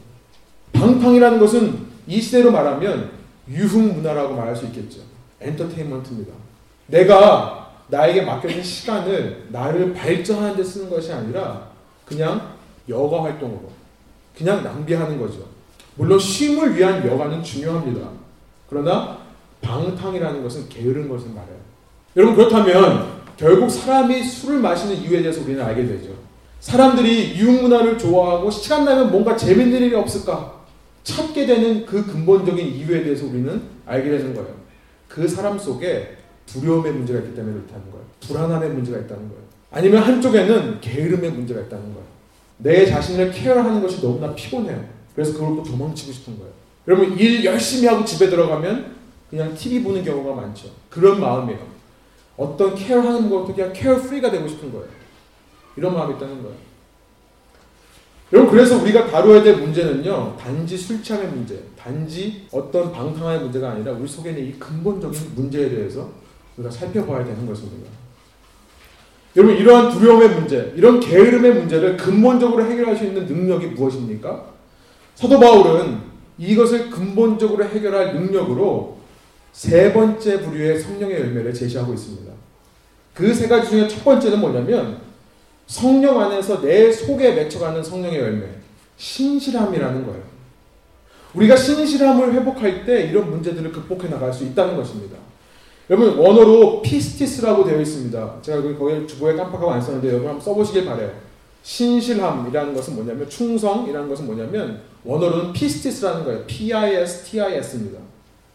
[0.73, 3.11] 방탕이라는 것은 이 시대로 말하면
[3.49, 5.01] 유흥 문화라고 말할 수 있겠죠.
[5.41, 6.33] 엔터테인먼트입니다.
[6.87, 11.69] 내가 나에게 맡겨진 시간을 나를 발전하는 데 쓰는 것이 아니라
[12.05, 12.55] 그냥
[12.89, 13.71] 여가 활동으로
[14.37, 15.47] 그냥 낭비하는 거죠.
[15.97, 18.09] 물론 쉼을 위한 여가는 중요합니다.
[18.69, 19.19] 그러나
[19.61, 21.57] 방탕이라는 것은 게으른 것을 말해요.
[22.17, 26.11] 여러분 그렇다면 결국 사람이 술을 마시는 이유에 대해서 우리는 알게 되죠.
[26.61, 30.65] 사람들이 유흥 문화를 좋아하고 시간 나면 뭔가 재밌는 일이 없을까
[31.03, 34.55] 찾게 되는 그 근본적인 이유에 대해서 우리는 알게 되는 거예요.
[35.09, 38.05] 그 사람 속에 두려움의 문제가 있기 때문에 그렇다는 거예요.
[38.21, 39.45] 불안함의 문제가 있다는 거예요.
[39.71, 42.05] 아니면 한쪽에는 게으름의 문제가 있다는 거예요.
[42.59, 44.85] 내 자신을 케어하는 것이 너무나 피곤해요.
[45.15, 46.53] 그래서 그걸 또 도망치고 싶은 거예요.
[46.87, 48.95] 여러분 일 열심히 하고 집에 들어가면
[49.31, 50.69] 그냥 TV 보는 경우가 많죠.
[50.91, 51.61] 그런 마음이에요.
[52.37, 54.87] 어떤 케어하는 것도 그냥 케어 프리가 되고 싶은 거예요.
[55.77, 56.57] 이런 마음이 있다는 거예요.
[58.33, 63.93] 여러분 그래서 우리가 다루어야 될 문제는요 단지 술 취함의 문제, 단지 어떤 방탕의 문제가 아니라
[63.93, 66.11] 우리 속에 있는 이 근본적인 문제에 대해서
[66.57, 67.91] 우리가 살펴봐야 되는 것입니다.
[69.37, 74.47] 여러분 이러한 두려움의 문제, 이런 게으름의 문제를 근본적으로 해결할 수 있는 능력이 무엇입니까?
[75.15, 78.99] 사도 바울은 이것을 근본적으로 해결할 능력으로
[79.53, 82.33] 세 번째 부류의 성령의 열매를 제시하고 있습니다.
[83.15, 84.99] 그 세 가지 중에 첫 번째는 뭐냐면
[85.67, 88.47] 성령 안에서 내 속에 맺혀가는 성령의 열매,
[88.97, 90.23] 신실함이라는 거예요.
[91.35, 95.17] 우리가 신실함을 회복할 때 이런 문제들을 극복해 나갈 수 있다는 것입니다.
[95.91, 98.37] 여러분 원어로 피스티스라고 되어 있습니다.
[98.43, 101.13] 제가 거기 주보에 깜빡하고 안 썼는데 여러분 한번 써보시길 바래요.
[101.65, 106.45] 신실함이라는 것은 뭐냐면 충성이라는 것은 뭐냐면 원어로는 피스티스라는 거예요.
[106.47, 107.99] P-I-S-T-I-S입니다.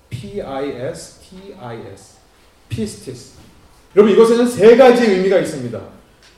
[0.10, 1.40] P-I-S-T-I-S.
[2.70, 3.34] 피스티스.
[3.96, 5.82] 여러분 이것에는 세 가지 의미가 있습니다.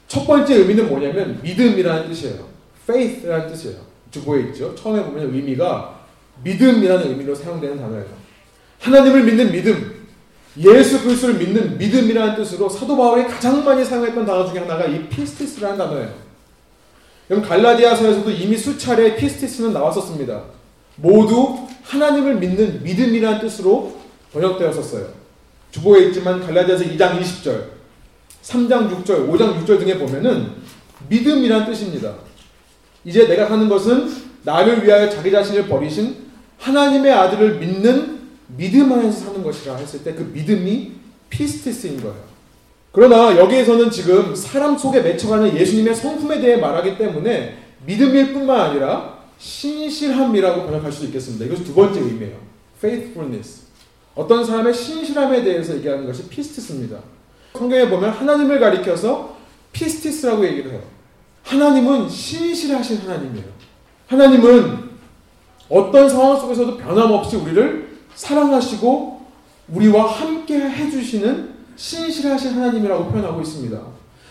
[0.08, 2.48] 첫 번째 의미는 뭐냐면 믿음이라는 뜻이에요.
[2.84, 3.76] faith라는 뜻이에요.
[4.10, 4.74] 주보에 있죠.
[4.74, 6.06] 처음에 보면 의미가
[6.44, 8.06] 믿음이라는 의미로 사용되는 단어예요.
[8.80, 10.08] 하나님을 믿는 믿음,
[10.58, 15.78] 예수 그리스도를 믿는 믿음이라는 뜻으로 사도 바울이 가장 많이 사용했던 단어 중에 하나가 이 피스티스라는
[15.78, 16.31] 단어예요.
[17.28, 20.44] 그럼 갈라디아서에서도 이미 수차례 피스티스는 나왔었습니다.
[20.98, 23.98] 모두 하나님을 믿는 믿음이라는 뜻으로
[24.34, 25.08] 번역되었었어요.
[25.72, 27.64] 주보에 있지만 갈라디아서 2장 20절,
[28.44, 30.52] 3장 6절, 5장 6절 등에 보면은
[31.08, 32.16] 믿음이란 뜻입니다.
[33.06, 34.12] 이제 내가 하는 것은
[34.44, 36.18] 나를 위하여 자기 자신을 버리신
[36.60, 38.20] 하나님의 아들을 믿는
[38.58, 40.92] 믿음 안에서 사는 것이라 했을 때 그 믿음이
[41.30, 42.31] 피스티스인 거예요.
[42.92, 50.66] 그러나 여기에서는 지금 사람 속에 맺혀가는 예수님의 성품에 대해 말하기 때문에 믿음일 뿐만 아니라 신실함이라고
[50.66, 51.46] 번역할 수도 있겠습니다.
[51.46, 52.36] 이것이 두 번째 의미예요.
[52.78, 53.62] faithfulness.
[54.14, 56.98] 어떤 사람의 신실함에 대해서 얘기하는 것이 피스티스입니다.
[57.54, 59.38] 성경에 보면 하나님을 가리켜서
[59.72, 60.82] 피스티스라고 얘기를 해요.
[61.44, 63.46] 하나님은 신실하신 하나님이에요.
[64.08, 64.92] 하나님은
[65.70, 69.22] 어떤 상황 속에서도 변함없이 우리를 사랑하시고
[69.70, 73.80] 우리와 함께 해주시는 신실하신 하나님이라고 표현하고 있습니다.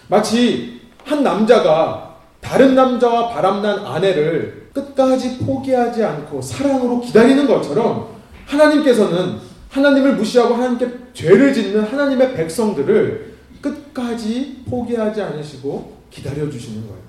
[0.09, 8.09] 마치 한 남자가 다른 남자와 바람난 아내를 끝까지 포기하지 않고 사랑으로 기다리는 것처럼
[8.46, 17.00] 하나님께서는 하나님을 무시하고 하나님께 죄를 짓는 하나님의 백성들을 끝까지 포기하지 않으시고 기다려 주시는 거예요.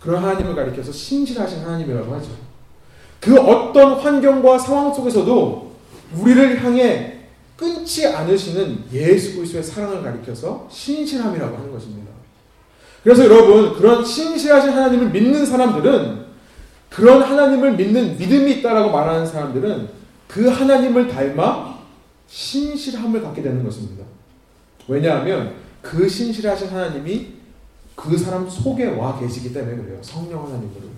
[0.00, 2.30] 그런 하나님을 가리켜서 신실하신 하나님이라고 하죠.
[3.20, 5.72] 그 어떤 환경과 상황 속에서도
[6.16, 7.17] 우리를 향해
[7.58, 12.12] 끊지 않으시는 예수 그리스도의 사랑을 가리켜서 신실함이라고 하는 것입니다.
[13.02, 16.28] 그래서 여러분 그런 신실하신 하나님을 믿는 사람들은
[16.88, 19.88] 그런 하나님을 믿는 믿음이 있다라고 말하는 사람들은
[20.28, 21.78] 그 하나님을 닮아
[22.28, 24.04] 신실함을 갖게 되는 것입니다.
[24.86, 27.38] 왜냐하면 그 신실하신 하나님이
[27.96, 29.98] 그 사람 속에 와 계시기 때문에 그래요.
[30.00, 30.88] 성령 하나님으로.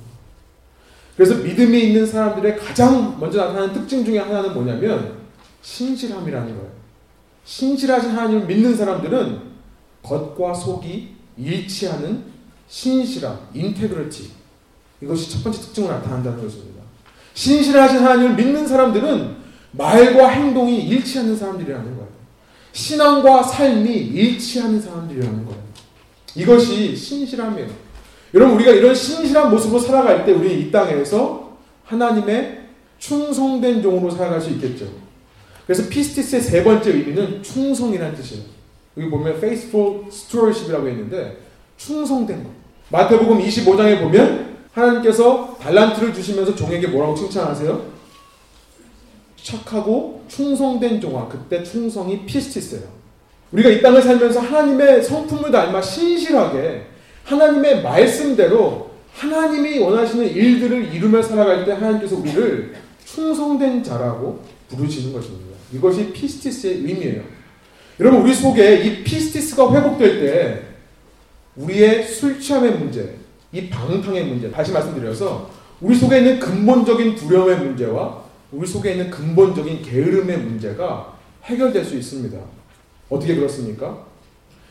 [1.17, 5.20] 그래서 믿음이 있는 사람들의 가장 먼저 나타나는 특징 중에 하나는 뭐냐면
[5.63, 6.71] 신실함이라는 거예요.
[7.45, 9.41] 신실하신 하나님을 믿는 사람들은
[10.03, 12.25] 겉과 속이 일치하는
[12.69, 14.31] 신실함, 인테그리티.
[15.03, 16.83] 이것이 첫 번째 특징으로 나타난다는 것입니다.
[17.35, 19.37] 신실하신 하나님을 믿는 사람들은
[19.73, 22.09] 말과 행동이 일치하는 사람들이라는 거예요.
[22.73, 25.61] 신앙과 삶이 일치하는 사람들이라는 거예요.
[26.35, 27.69] 이것이 신실함이에요.
[28.35, 32.61] 여러분 우리가 이런 신실한 모습으로 살아갈 때 우리 이 땅에서 하나님의
[32.99, 34.87] 충성된 종으로 살아갈 수 있겠죠.
[35.71, 38.43] 그래서 피스티스의 세 번째 의미는 충성이라는 뜻이에요.
[38.97, 41.37] 여기 보면 faithful stewardship이라고 했는데
[41.77, 42.51] 충성된 것.
[42.89, 47.87] 마태복음 25장에 보면 하나님께서 달란트를 주시면서 종에게 뭐라고 칭찬하세요?
[49.41, 51.29] 착하고 충성된 종아.
[51.29, 52.89] 그때 충성이 피스티스예요.
[53.53, 56.87] 우리가 이 땅을 살면서 하나님의 성품을 닮아 신실하게
[57.23, 65.50] 하나님의 말씀대로 하나님이 원하시는 일들을 이루며 살아갈 때 하나님께서 우리를 충성된 자라고 부르시는 것입니다.
[65.73, 67.23] 이것이 피스티스의 의미예요.
[68.01, 70.63] 여러분 우리 속에 이 피스티스가 회복될 때
[71.57, 73.17] 우리의 술 취함의 문제,
[73.53, 79.83] 이 방탕의 문제 다시 말씀드려서 우리 속에 있는 근본적인 두려움의 문제와 우리 속에 있는 근본적인
[79.83, 82.39] 게으름의 문제가 해결될 수 있습니다.
[83.09, 84.07] 어떻게 그렇습니까?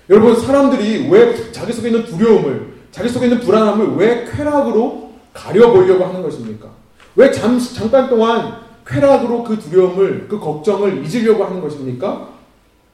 [0.10, 6.24] 여러분 사람들이 왜 자기 속에 있는 두려움을 자기 속에 있는 불안함을 왜 쾌락으로 가려보려고 하는
[6.24, 6.70] 것입니까?
[7.16, 12.30] 왜 잠, 잠깐 동안 쾌락으로 그 두려움을, 그 걱정을 잊으려고 하는 것입니까?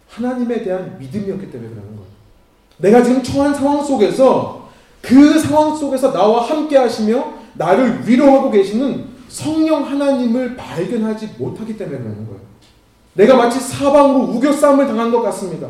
[0.10, 2.06] 하나님에 대한 믿음이었기 때문에 그러는 거예요.
[2.78, 4.70] 내가 지금 처한 상황 속에서
[5.02, 12.26] 그 상황 속에서 나와 함께 하시며 나를 위로하고 계시는 성령 하나님을 발견하지 못하기 때문에 그러는
[12.26, 12.42] 거예요.
[13.14, 15.70] 내가 마치 사방으로 우겨싸움을 당한 것 같습니다.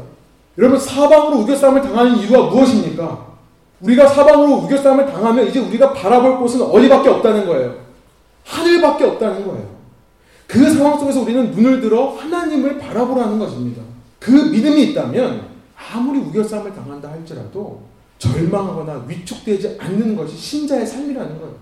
[0.57, 3.35] 여러분 사방으로 우겨싸움을 당하는 이유가 무엇입니까?
[3.81, 7.75] 우리가 사방으로 우겨싸움을 당하면 이제 우리가 바라볼 곳은 어디밖에 없다는 거예요.
[8.45, 9.74] 하늘밖에 없다는 거예요.
[10.47, 13.81] 그 상황 속에서 우리는 눈을 들어 하나님을 바라보라는 것입니다.
[14.19, 15.47] 그 믿음이 있다면
[15.91, 17.81] 아무리 우겨싸움을 당한다 할지라도
[18.17, 21.55] 절망하거나 위축되지 않는 것이 신자의 삶이라는 거예요.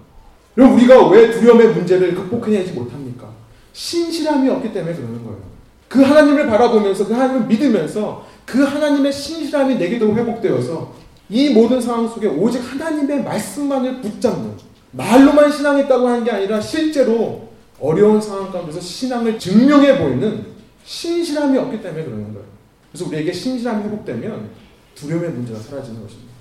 [0.56, 3.28] 그럼 우리가 왜 두려움의 문제를 극복해내지 못합니까?
[3.74, 5.40] 신실함이 없기 때문에 그러는 거예요.
[5.88, 10.94] 그 하나님을 바라보면서 그 하나님을 믿으면서 그 하나님의 신실함이 내게도 회복되어서
[11.30, 14.52] 이 모든 상황 속에 오직 하나님의 말씀만을 붙잡는
[14.92, 17.53] 말로만 신앙했다고 하는 게 아니라 실제로
[17.84, 20.46] 어려운 상황 가운데서 신앙을 증명해 보이는
[20.86, 22.48] 신실함이 없기 때문에 그러는 거예요.
[22.92, 24.50] 그래서 우리에게 신실함이 회복되면
[24.96, 26.32] 두려움의 문제가 사라지는 것입니다.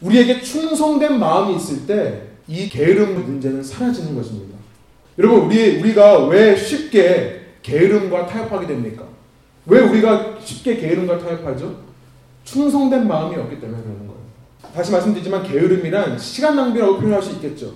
[0.00, 4.56] 우리에게 충성된 마음이 있을 때 이 게으름 문제는 사라지는 것입니다.
[5.18, 9.04] 여러분 우리 우리가 왜 쉽게 게으름과 타협하게 됩니까?
[9.66, 11.78] 왜 우리가 쉽게 게으름과 타협하죠?
[12.44, 14.20] 충성된 마음이 없기 때문에 그러는 거예요.
[14.74, 17.74] 다시 말씀드리지만 게으름이란 시간 낭비라고 표현할 수 있겠죠.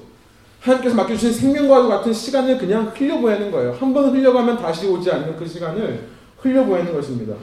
[0.62, 3.76] 하나님께서 맡겨주신 생명과도 같은 시간을 그냥 흘려보내는 거예요.
[3.78, 6.06] 한 번 흘려가면 다시 오지 않는 그 시간을
[6.38, 7.34] 흘려보내는 것입니다.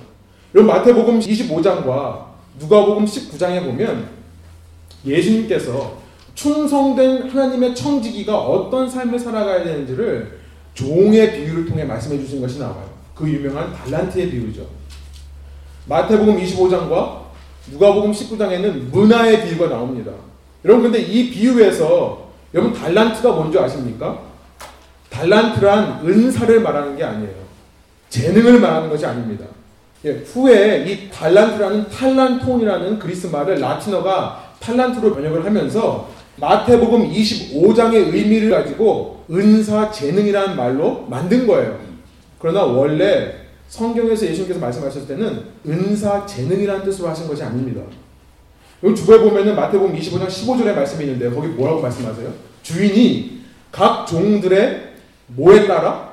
[0.55, 2.25] 여러분 마태복음 25장과
[2.60, 4.08] 누가복음 19장에 보면
[5.05, 5.97] 예수님께서
[6.34, 10.39] 충성된 하나님의 청지기가 어떤 삶을 살아가야 되는지를
[10.73, 12.89] 종의 비유를 통해 말씀해 주신 것이 나와요.
[13.13, 14.65] 그 유명한 달란트의 비유죠.
[15.88, 17.19] 마태복음 25장과
[17.71, 20.12] 누가복음 19장에는 문화의 비유가 나옵니다.
[20.63, 24.19] 여러분 근데 이 비유에서 여러분 달란트가 뭔지 아십니까?
[25.09, 27.33] 달란트란 은사를 말하는 게 아니에요.
[28.09, 29.45] 재능을 말하는 것이 아닙니다.
[30.05, 39.25] 예, 후에 이 달란트라는 탈란톤이라는 그리스 말을 라틴어가 탈란트로 번역을 하면서 마태복음 25장의 의미를 가지고
[39.29, 41.77] 은사 재능이라는 말로 만든 거예요.
[42.39, 43.33] 그러나 원래
[43.67, 47.81] 성경에서 예수님께서 말씀하셨을 때는 은사 재능이라는 뜻으로 하신 것이 아닙니다.
[48.83, 52.33] 여기 주부에 보면은 마태복음 25장 15절에 말씀이 있는데 거기 뭐라고 말씀하세요?
[52.63, 54.93] 주인이 각 종들의
[55.27, 56.09] 뭐에 따라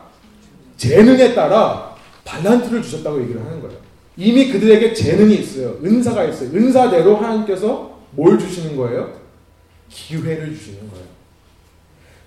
[0.77, 3.79] 재능에 따라 달란트를 주셨다고 얘기를 하는 거예요.
[4.17, 5.79] 이미 그들에게 재능이 있어요.
[5.85, 6.51] 은사가 있어요.
[6.51, 9.13] 은사대로 하나님께서 뭘 주시는 거예요?
[9.89, 11.07] 기회를 주시는 거예요.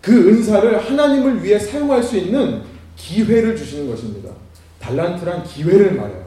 [0.02, 2.62] 그 은사를 하나님을 위해 사용할 수 있는
[2.96, 4.30] 기회를 주시는 것입니다.
[4.80, 6.19] 달란트란 기회를 말해요.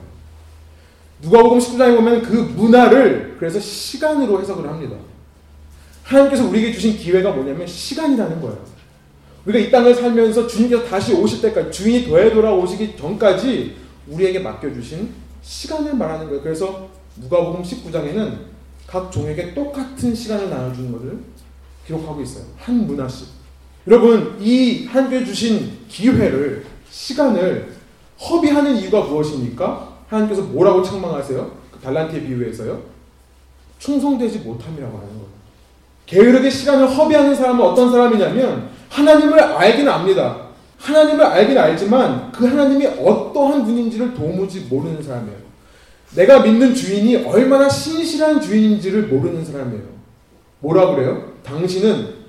[1.23, 4.97] 누가복음 19장에 보면 그 문화를 그래서 시간으로 해석을 합니다.
[6.03, 8.59] 하나님께서 우리에게 주신 기회가 뭐냐면 시간이라는 거예요.
[9.47, 13.77] 우리가 이 땅을 살면서 주님께서 다시 오실 때까지 주인이 되어 돌아오시기 전까지
[14.09, 15.11] 우리에게 맡겨 주신
[15.43, 16.43] 시간을 말하는 거예요.
[16.43, 18.39] 그래서 누가복음 19장에는
[18.87, 21.19] 각 종에게 똑같은 시간을 나눠 주는 것을
[21.87, 22.45] 기록하고 있어요.
[22.59, 23.29] 한 문화씩.
[23.87, 27.73] 여러분, 이 하나님께 주신 기회를, 시간을
[28.21, 29.92] 허비하는 이유가 무엇입니까?
[30.13, 31.51] 하나님께서 뭐라고 책망하세요?
[31.73, 32.83] 그 달란트에 비유해서요.
[33.79, 35.33] 충성되지 못함이라고 하는 거예요.
[36.07, 40.49] 게으르게 시간을 허비하는 사람은 어떤 사람이냐면 하나님을 알긴 압니다.
[40.79, 45.39] 하나님을 알긴 알지만 그 하나님이 어떠한 분인지를 도무지 모르는 사람이에요.
[46.15, 49.85] 내가 믿는 주인이 얼마나 신실한 주인인지를 모르는 사람이에요.
[50.61, 51.33] 뭐라 그래요?
[51.43, 52.23] 당신은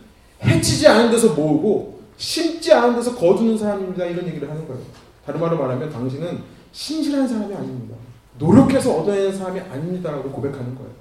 [0.43, 4.06] 해치지 않은 데서 모으고 심지 않은 데서 거두는 사람입니다.
[4.06, 4.82] 이런 얘기를 하는 거예요.
[5.26, 6.39] 다른 말로 말하면 당신은
[6.74, 7.96] 신실한 사람이 아닙니다.
[8.38, 10.92] 노력해서 얻어내는 사람이 아닙니다라고 고백하는 거예요.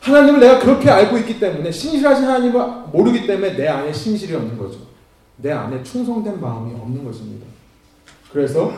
[0.00, 4.80] 하나님을 내가 그렇게 알고 있기 때문에 신실하신 하나님을 모르기 때문에 내 안에 신실이 없는 거죠.
[5.36, 7.46] 내 안에 충성된 마음이 없는 것입니다.
[8.32, 8.72] 그래서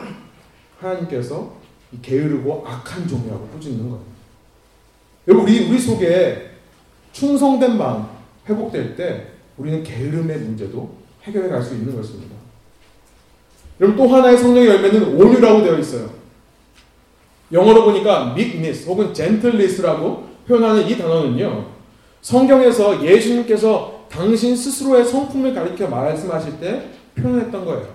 [0.79, 1.53] 하나님께서
[2.01, 4.03] 게으르고 악한 종이라고 꾸짖는 거예요.
[5.27, 6.51] 여러분 우리 우리 속에
[7.13, 8.05] 충성된 마음
[8.47, 12.35] 회복될 때 우리는 게으름의 문제도 해결해 갈 수 있는 것입니다.
[13.81, 16.07] 여러분 또 하나의 성령의 열매는 온유라고 되어 있어요.
[17.51, 21.65] 영어로 보니까 meekness 혹은 gentleness라고 표현하는 이 단어는요.
[22.21, 27.87] 성경에서 예수님께서 당신 스스로의 성품을 가리켜 말씀하실 때 표현했던 거예요.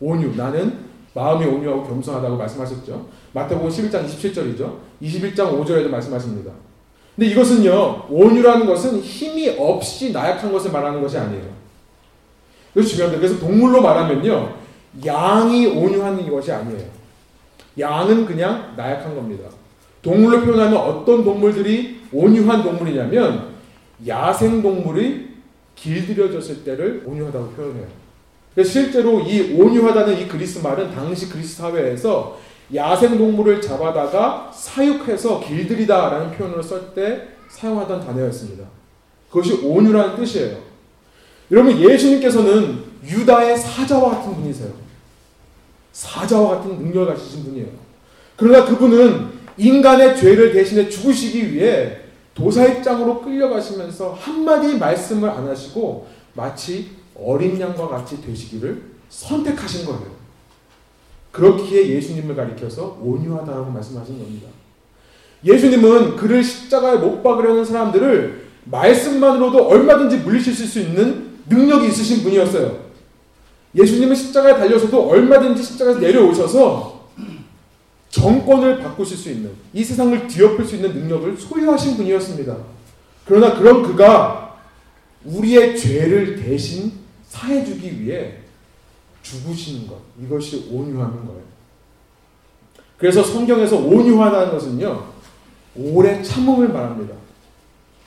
[0.00, 0.36] 온유.
[0.36, 0.84] 나는
[1.14, 3.06] 마음이 온유하고 겸손하다고 말씀하셨죠.
[3.32, 4.76] 마태복음 11장 27절이죠.
[5.02, 6.52] 21장 5절에도 말씀하십니다.
[7.16, 8.06] 근데 이것은요.
[8.10, 11.44] 온유라는 것은 힘이 없이 나약한 것을 말하는 것이 아니에요.
[12.74, 13.20] 그래서 중요합니다.
[13.20, 14.63] 그래서 동물로 말하면요.
[15.04, 16.84] 양이 온유한 것이 아니에요.
[17.78, 19.48] 양은 그냥 나약한 겁니다.
[20.02, 23.54] 동물로 표현하면 어떤 동물들이 온유한 동물이냐면
[24.06, 25.34] 야생 동물이
[25.74, 27.86] 길들여졌을 때를 온유하다고 표현해요.
[28.62, 32.38] 실제로 이 온유하다는 이 그리스 말은 당시 그리스 사회에서
[32.74, 38.64] 야생 동물을 잡아다가 사육해서 길들이다라는 표현으로 쓸때 사용하던 단어였습니다.
[39.28, 40.58] 그것이 온유라는 뜻이에요.
[41.50, 44.83] 여러분 예수님께서는 유다의 사자와 같은 분이세요.
[45.94, 47.68] 사자와 같은 능력을 가지신 분이에요.
[48.36, 51.98] 그러나 그분은 인간의 죄를 대신해 죽으시기 위해
[52.34, 60.24] 도사 입장으로 끌려가시면서 한마디 말씀을 안 하시고 마치 어린 양과 같이 되시기를 선택하신 거예요.
[61.30, 64.48] 그렇기에 예수님을 가리켜서 온유하다라고 말씀하신 겁니다.
[65.44, 72.83] 예수님은 그를 십자가에 못 박으려는 사람들을 말씀만으로도 얼마든지 물리칠 수 있는 능력이 있으신 분이었어요.
[73.74, 77.08] 예수님은 십자가에 달려서도 얼마든지 십자가에서 내려오셔서
[78.10, 82.56] 정권을 바꾸실 수 있는 이 세상을 뒤엎을 수 있는 능력을 소유하신 분이었습니다.
[83.24, 84.56] 그러나 그런 그가
[85.24, 86.92] 우리의 죄를 대신
[87.26, 88.34] 사해주기 위해
[89.22, 91.42] 죽으시는 것 이것이 온유함인 거예요.
[92.98, 95.12] 그래서 성경에서 온유하다는 것은요
[95.76, 97.14] 오래 참음을 말합니다.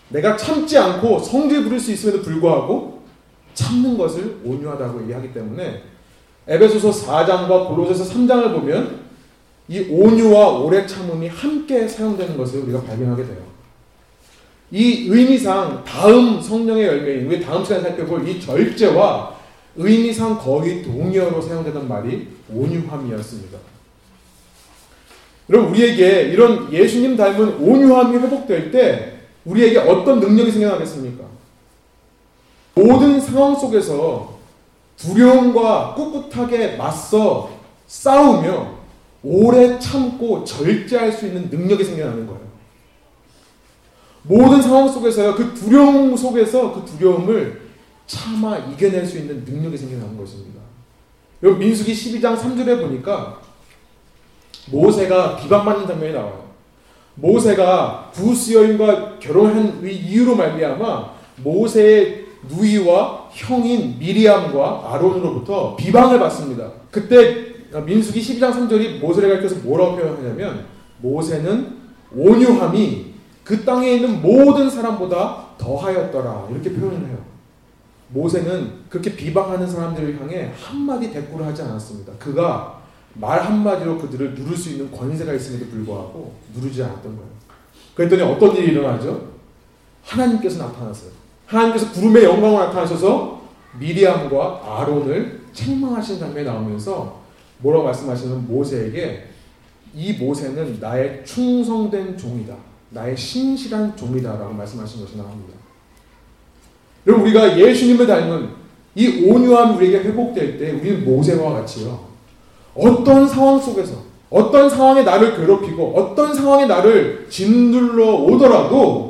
[0.10, 2.97] 내가 참지 않고 성질 부릴 수 있음에도 불구하고
[3.58, 5.82] 참는 것을 온유하다고 얘기하기 때문에
[6.48, 9.08] 에베소서 4장과 골로새서 3장을 보면
[9.68, 13.40] 이 온유와 오래 참음이 함께 사용되는 것을 우리가 발견하게 돼요.
[14.70, 19.36] 이 의미상 다음 성령의 열매인 우리 다음 시간에 살펴볼 이 절제와
[19.76, 23.58] 의미상 거의 동의어로 사용되던 말이 온유함이었습니다.
[25.50, 29.14] 여러분 우리에게 이런 예수님 닮은 온유함이 회복될 때
[29.46, 31.37] 우리에게 어떤 능력이 생겨나겠습니까?
[32.78, 34.38] 모든 상황 속에서
[34.98, 37.50] 두려움과 꿋꿋하게 맞서
[37.88, 38.78] 싸우며
[39.24, 42.48] 오래 참고 절제할 수 있는 능력이 생겨나는 거예요.
[44.24, 47.62] 모든 상황 속에서요, 그 두려움 속에서 그 두려움을
[48.06, 50.62] 참아 이겨낼 수 있는 능력이 생겨나는 것입니다.
[51.44, 53.42] 여기 민수기 12장 3절에 보니까
[54.72, 56.48] 모세가 비방받는 장면이 나와요.
[57.16, 66.70] 모세가 부스 여인과 결혼한 이유로 말미암아 모세의 누이와 형인 미리암과 아론으로부터 비방을 받습니다.
[66.92, 67.48] 그때
[67.86, 70.66] 민수기 12장 3절이 모세를 가리켜서 뭐라고 표현하냐면
[71.00, 71.78] 모세는
[72.16, 77.18] 온유함이 그 땅에 있는 모든 사람보다 더하였더라 이렇게 표현을 해요.
[78.10, 82.14] 모세는 그렇게 비방하는 사람들을 향해 한마디 대꾸를 하지 않았습니다.
[82.20, 82.82] 그가
[83.14, 87.30] 말 한마디로 그들을 누를 수 있는 권세가 있음에도 불구하고 누르지 않았던 거예요.
[87.96, 89.30] 그랬더니 어떤 일이 일어나죠?
[90.04, 91.12] 하나님께서 나타났어요.
[91.48, 93.42] 하나님께서 구름의 영광으로 나타나셔서
[93.80, 97.22] 미리암과 아론을 책망하시는 장면이 나오면서
[97.60, 99.28] 뭐라고 말씀하시는 모세에게
[99.96, 102.54] 이 모세는 나의 충성된 종이다.
[102.90, 105.54] 나의 신실한 종이다 라고 말씀하신 것이 나옵니다.
[107.06, 108.50] 여러분 우리가 예수님을 닮은
[108.96, 112.08] 이 온유함이 우리에게 회복될 때 우리는 모세와 같이요.
[112.76, 113.96] 어떤 상황 속에서
[114.30, 119.07] 어떤 상황에 나를 괴롭히고 어떤 상황에 나를 짓눌러 오더라도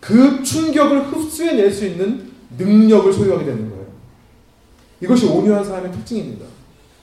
[0.00, 3.86] 그 충격을 흡수해낼 수 있는 능력을 소유하게 되는 거예요.
[5.00, 6.46] 이것이 온유한 사람의 특징입니다.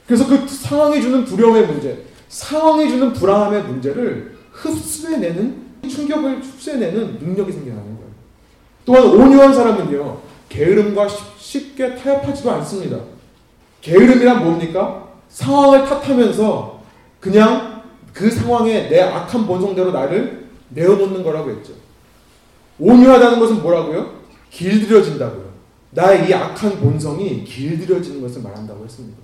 [0.06, 7.84] 그래서 그 상황이 주는 두려움의 문제, 상황이 주는 불안함의 문제를 흡수해내는 충격을 흡수해내는 능력이 생겨나는
[7.84, 8.08] 거예요.
[8.84, 10.18] 또한 온유한 사람은요,
[10.48, 12.98] 게으름과 쉽게 타협하지도 않습니다.
[13.80, 15.08] 게으름이란 뭡니까?
[15.28, 16.82] 상황을 탓하면서
[17.20, 17.82] 그냥
[18.12, 21.72] 그 상황에 내 악한 본성대로 나를 내어놓는 거라고 했죠.
[22.78, 24.18] 온유하다는 것은 뭐라고요?
[24.50, 25.48] 길들여진다고요.
[25.90, 29.18] 나의 이 악한 본성이 길들여지는 것을 말한다고 했습니다.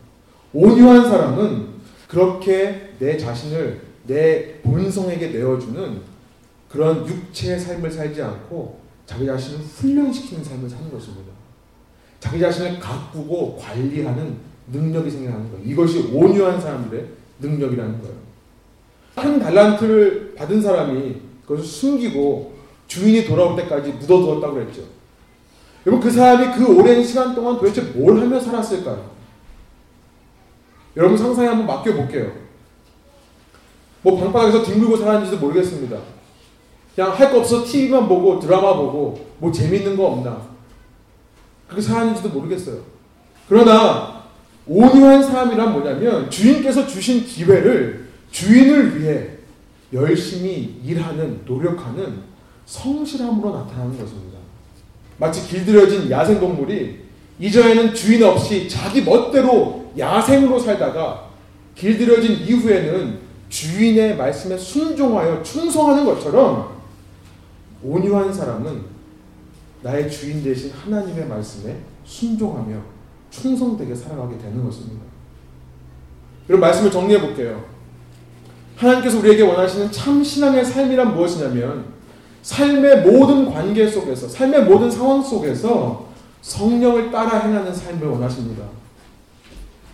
[0.52, 1.68] 온유한 사람은
[2.09, 6.00] 그렇게 내 자신을 내 본성에게 내어주는
[6.68, 11.32] 그런 육체의 삶을 살지 않고 자기 자신을 훈련시키는 삶을 사는 것입니다.
[12.20, 14.36] 자기 자신을 가꾸고 관리하는
[14.72, 15.64] 능력이 생겨나는 거예요.
[15.66, 17.07] 이것이 온유한 사람들의
[17.40, 18.14] 능력이라는 거예요.
[19.14, 22.53] 한 달란트를 받은 사람이 그것을 숨기고
[22.87, 24.82] 주인이 돌아올 때까지 묻어두었다고 그랬죠.
[25.87, 29.11] 여러분 그 사람이 그 오랜 시간 동안 도대체 뭘 하며 살았을까요?
[30.97, 32.32] 여러분 상상에 한번 맡겨볼게요.
[34.03, 35.99] 뭐 방바닥에서 뒹굴고 살았는지도 모르겠습니다.
[36.95, 40.43] 그냥 할 거 없어 TV만 보고 드라마 보고 뭐 재밌는 거 없나.
[41.66, 42.80] 그렇게 살았는지도 모르겠어요.
[43.49, 44.24] 그러나
[44.66, 49.30] 온유한 사람이란 뭐냐면 주인께서 주신 기회를 주인을 위해
[49.93, 52.22] 열심히 일하는 노력하는
[52.67, 54.39] 성실함으로 나타나는 것입니다.
[55.19, 57.05] 마치 길들여진 야생동물이
[57.39, 61.29] 이전에는 주인 없이 자기 멋대로 야생으로 살다가
[61.75, 66.75] 길들여진 이후에는 주인의 말씀에 순종하여 충성하는 것처럼
[67.83, 68.83] 온유한 사람은
[69.83, 72.77] 나의 주인 대신 하나님의 말씀에 순종하며
[73.31, 75.03] 충성되게 살아가게 되는 것입니다.
[76.49, 77.65] 이런 말씀을 정리해 볼게요.
[78.77, 81.93] 하나님께서 우리에게 원하시는 참 신앙의 삶이란 무엇이냐면
[82.45, 86.09] 삶의 모든 관계 속에서 삶의 모든 상황 속에서
[86.42, 88.64] 성령을 따라 행하는 삶을 원하십니다.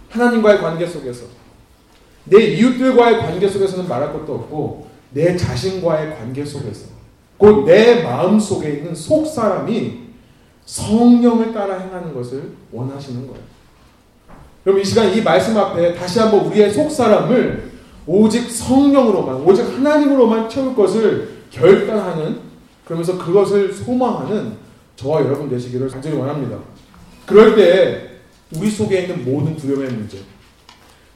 [0.09, 1.27] 하나님과의 관계 속에서
[2.25, 6.89] 내 이웃들과의 관계 속에서는 말할 것도 없고 내 자신과의 관계 속에서
[7.39, 10.11] 곧 내 마음 속에 있는 속 사람이
[10.67, 13.43] 성령을 따라 행하는 것을 원하시는 거예요.
[14.67, 17.71] 여러분 이 시간 이 말씀 앞에 다시 한번 우리의 속 사람을
[18.09, 22.41] 오직 성령으로만 오직 하나님으로만 채울 것을 결단하는
[22.85, 24.57] 그러면서 그것을 소망하는
[24.97, 26.59] 저와 여러분 되시기를 간절히 원합니다.
[27.27, 28.11] 그럴 때
[28.57, 30.19] 우리 속에 있는 모든 두려움의 문제,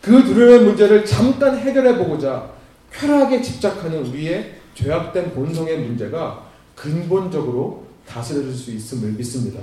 [0.01, 2.51] 그 두려움의 문제를 잠깐 해결해 보고자
[2.93, 9.61] 쾌락에 집착하는 우리의 죄악된 본성의 문제가 근본적으로 다스려질 수 있음을 믿습니다.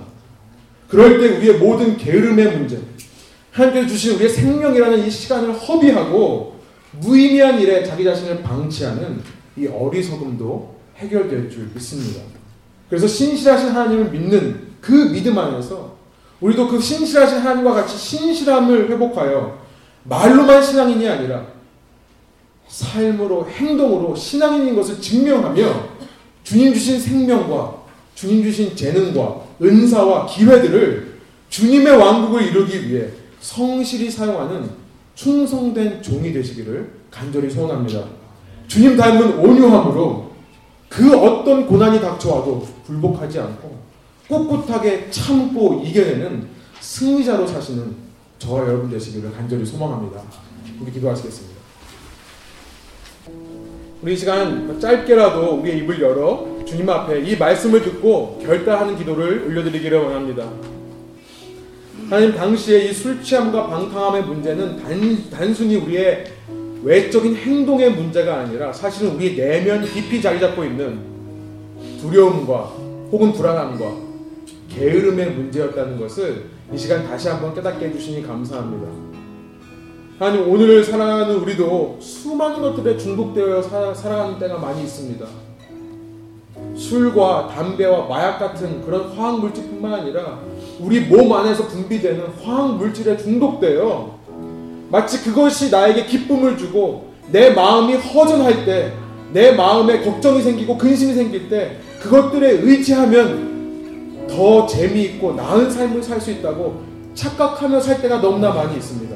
[0.89, 2.81] 그럴 때 우리의 모든 게으름의 문제,
[3.51, 6.59] 하나님께서 주신 우리의 생명이라는 이 시간을 허비하고
[6.99, 9.21] 무의미한 일에 자기 자신을 방치하는
[9.61, 12.21] 이 어리석음도 해결될 줄 믿습니다.
[12.89, 15.95] 그래서 신실하신 하나님을 믿는 그 믿음 안에서
[16.39, 19.59] 우리도 그 신실하신 하나님과 같이 신실함을 회복하여
[20.03, 21.45] 말로만 신앙인이 아니라
[22.67, 25.89] 삶으로 행동으로 신앙인인 것을 증명하며
[26.43, 27.83] 주님 주신 생명과
[28.15, 33.09] 주님 주신 재능과 은사와 기회들을 주님의 왕국을 이루기 위해
[33.39, 34.69] 성실히 사용하는
[35.13, 38.20] 충성된 종이 되시기를 간절히 소원합니다.
[38.71, 40.31] 주님 닮은 온유함으로
[40.87, 43.77] 그 어떤 고난이 닥쳐와도 굴복하지 않고
[44.29, 46.47] 꿋꿋하게 참고 이겨내는
[46.79, 47.93] 승리자로 사시는
[48.39, 50.21] 저와 여러분 되시기를 간절히 소망합니다.
[50.79, 51.59] 우리 기도하시겠습니다.
[54.01, 60.49] 우리 시간 짧게라도 우리의 입을 열어 주님 앞에 이 말씀을 듣고 결단하는 기도를 올려드리기를 원합니다.
[62.09, 66.39] 하나님 당시에 이술 취함과 방탕함의 문제는 단, 단순히 우리의
[66.83, 70.99] 외적인 행동의 문제가 아니라 사실은 우리 내면 깊이 자리 잡고 있는
[71.99, 72.73] 두려움과
[73.11, 73.91] 혹은 불안함과
[74.69, 78.87] 게으름의 문제였다는 것을 이 시간 다시 한번 깨닫게 해주시니 감사합니다.
[80.17, 85.25] 하나님 오늘을 살아가는 우리도 수많은 것들에 중독되어 사, 살아가는 때가 많이 있습니다.
[86.75, 90.39] 술과 담배와 마약 같은 그런 화학 물질뿐만 아니라
[90.79, 94.20] 우리 몸 안에서 분비되는 화학 물질에 중독되어
[94.91, 98.91] 마치 그것이 나에게 기쁨을 주고 내 마음이 허전할 때,
[99.31, 106.31] 내 마음에 걱정이 생기고 근심이 생길 때 그것들에 의지하면 더 재미있고 나은 삶을 살 수
[106.31, 106.83] 있다고
[107.13, 109.15] 착각하며 살 때가 너무나 많이 있습니다.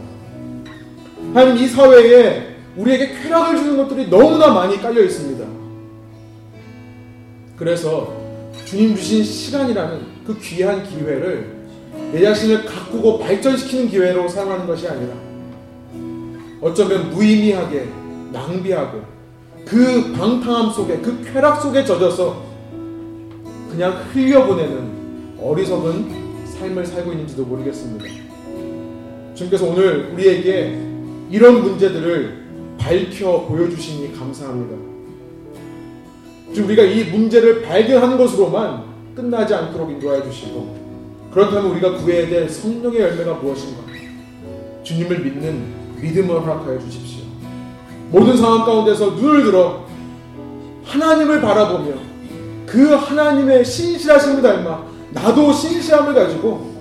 [1.34, 5.46] 하나님 이 사회에 우리에게 쾌락을 주는 것들이 너무나 많이 깔려 있습니다.
[7.58, 8.14] 그래서
[8.66, 11.56] 주님 주신 시간이라는 그 귀한 기회를
[12.14, 15.25] 내 자신을 가꾸고 발전시키는 기회로 사용하는 것이 아니라
[16.62, 17.88] 어쩌면 무의미하게
[18.32, 19.02] 낭비하고
[19.66, 22.44] 그 방탕함 속에 그 쾌락 속에 젖어서
[23.70, 28.06] 그냥 흘려보내는 어리석은 삶을 살고 있는지도 모르겠습니다.
[29.34, 30.80] 주님께서 오늘 우리에게
[31.30, 32.46] 이런 문제들을
[32.78, 34.76] 밝혀 보여주시니 감사합니다.
[36.64, 38.84] 우리가 이 문제를 발견하는 것으로만
[39.16, 40.86] 끝나지 않도록 인도하여 주시고
[41.32, 43.84] 그렇다면 우리가 구해야 될 성령의 열매가 무엇인가?
[44.84, 47.26] 주님을 믿는 믿음을 허락하여 주십시오.
[48.12, 49.84] 모든 상황 가운데서 눈을 들어
[50.86, 51.94] 하나님을 바라보며
[52.66, 56.74] 그 하나님의 신실하심을 닮아 나도 신실함을 가지고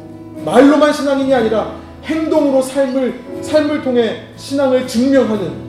[0.44, 5.64] 말로만 신앙인이 아니라 행동으로 삶을 삶을 통해 신앙을 증명하는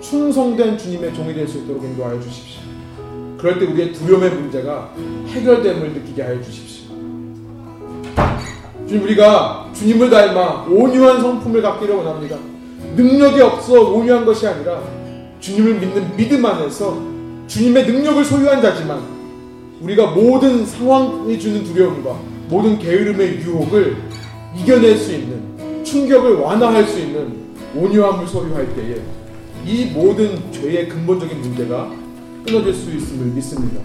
[0.00, 2.60] 충성된 주님의 종이 될 수 있도록 인도하여 주십시오.
[3.38, 4.92] 그럴 때 우리의 두려움의 문제가
[5.28, 6.94] 해결됨을 느끼게 하여 주십시오.
[8.86, 12.36] 주님 우리가 주님을 닮아 온유한 성품을 갖기를 원합니다.
[12.96, 14.82] 능력이 없어 온유한 것이 아니라
[15.40, 16.98] 주님을 믿는 믿음 안에서
[17.46, 19.02] 주님의 능력을 소유한 자지만
[19.80, 22.18] 우리가 모든 상황이 주는 두려움과
[22.48, 23.96] 모든 게으름의 유혹을
[24.56, 28.96] 이겨낼 수 있는 충격을 완화할 수 있는 온유함을 소유할 때에
[29.66, 31.90] 이 모든 죄의 근본적인 문제가
[32.46, 33.80] 끊어질 수 있음을 믿습니다.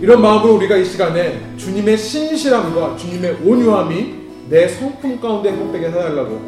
[0.00, 4.19] 이런 마음으로 우리가 이 시간에 주님의 신실함과 주님의 온유함이
[4.50, 6.40] 내 성품 가운데 행복되게 해달라고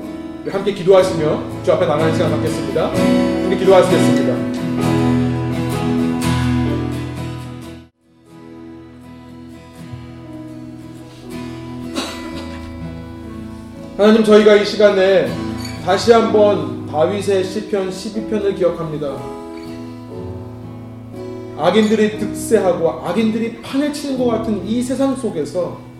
[0.50, 2.88] 함께 기도하시며 주 앞에 나가는 시간 갖겠습니다.
[2.88, 4.34] 함께 기도하시겠습니다.
[13.96, 15.28] 하나님 저희가 이 시간에
[15.84, 19.16] 다시 한번 다윗의 시편 12편을 기억합니다.
[21.57, 25.91] 악인들이 득세하고 악인들이 판을 치는 것 같은 이 세상 속에서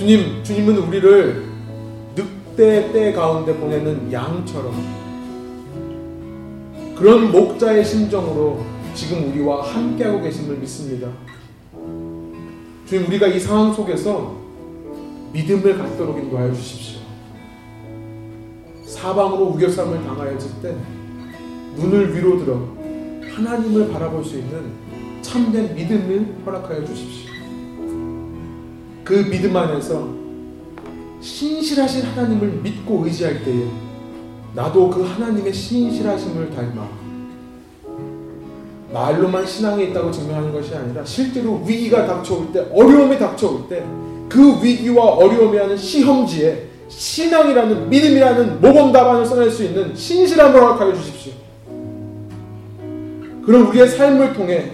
[0.00, 1.44] 주님, 주님은 우리를
[2.16, 4.72] 늑대 때 가운데 보내는 양처럼
[6.96, 11.06] 그런 목자의 심정으로 지금 우리와 함께하고 계심을 믿습니다.
[12.86, 14.36] 주님, 우리가 이 상황 속에서
[15.34, 17.00] 믿음을 갖도록 인도하여 주십시오.
[18.86, 20.76] 사방으로 우겨쌈을 당하였을 때
[21.76, 22.58] 눈을 위로 들어
[23.34, 24.72] 하나님을 바라볼 수 있는
[25.20, 27.29] 참된 믿음을 허락하여 주십시오.
[29.04, 30.08] 그 믿음 안에서
[31.20, 33.64] 신실하신 하나님을 믿고 의지할 때에
[34.54, 36.88] 나도 그 하나님의 신실하심을 닮아
[38.92, 43.84] 말로만 신앙이 있다고 증명하는 것이 아니라 실제로 위기가 닥쳐올 때 어려움이 닥쳐올 때
[44.30, 51.32] 그 위기와 어려움이 하는 시험지에 신앙이라는 믿음이라는 모범 답안을 써낼 수 있는 신실함을 허락하여 주십시오.
[53.44, 54.70] 그럼 우리의 삶을 통해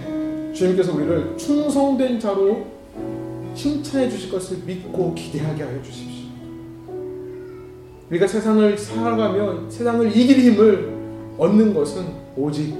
[0.53, 2.65] 주님께서 우리를 충성된 자로
[3.57, 6.27] 칭찬해 주실 것을 믿고 기대하게 하여 주십시오.
[8.11, 10.93] 우리가 세상을 살아가며 세상을 이길 힘을
[11.39, 12.05] 얻는 것은
[12.37, 12.75] 오직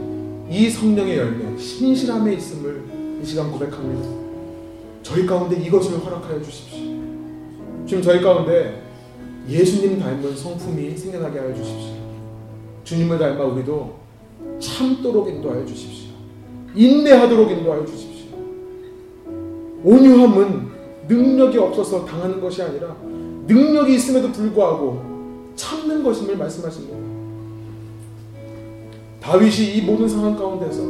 [0.50, 4.08] 이 성령의 열매, 신실함에 있음을 이 시간 고백합니다.
[5.02, 6.78] 저희 가운데 이것을 허락하여 주십시오.
[7.88, 8.84] 지금 저희 가운데
[9.50, 11.96] 예수님 닮은 성품이 생겨나게 하여 주십시오.
[12.84, 13.96] 주님을 닮아 우리도
[14.60, 16.12] 참도록 인도하여 주십시오.
[16.76, 18.38] 인내하도록 인도하여 주십시오.
[19.84, 20.67] 온유함은
[21.08, 22.96] 능력이 없어서 당하는 것이 아니라
[23.48, 26.98] 능력이 있음에도 불구하고 참는 것임을 말씀하십니다.
[29.22, 30.84] 다윗이 이 모든 상황 가운데서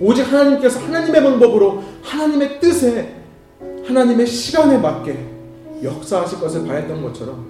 [0.00, 3.16] 오직 하나님께서 하나님의 방법으로 하나님의 뜻에
[3.84, 5.26] 하나님의 시간에 맞게
[5.82, 7.46] 역사하실 것을 바랬던 것처럼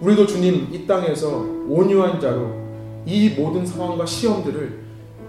[0.00, 2.52] 우리도 주님 이 땅에서 온유한 자로
[3.06, 4.78] 이 모든 상황과 시험들을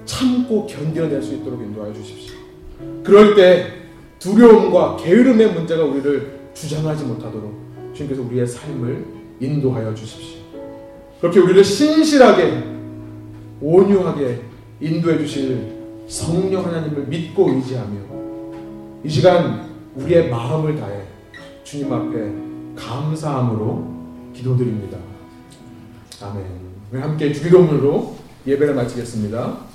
[0.05, 2.35] 참고 견뎌낼 수 있도록 인도하여 주십시오.
[3.03, 3.78] 그럴 때
[4.19, 9.05] 두려움과 게으름의 문제가 우리를 주장하지 못하도록 주님께서 우리의 삶을
[9.39, 10.39] 인도하여 주십시오.
[11.21, 12.63] 그렇게 우리를 신실하게
[13.61, 14.41] 온유하게
[14.81, 17.99] 인도해 주실 성령 하나님을 믿고 의지하며
[19.03, 21.03] 이 시간 우리의 마음을 다해
[21.63, 22.31] 주님 앞에
[22.75, 23.99] 감사함으로
[24.33, 24.97] 기도드립니다.
[26.21, 27.01] 아멘.
[27.01, 28.15] 함께 주기도문으로
[28.47, 29.68] 예배를 마치겠습니다.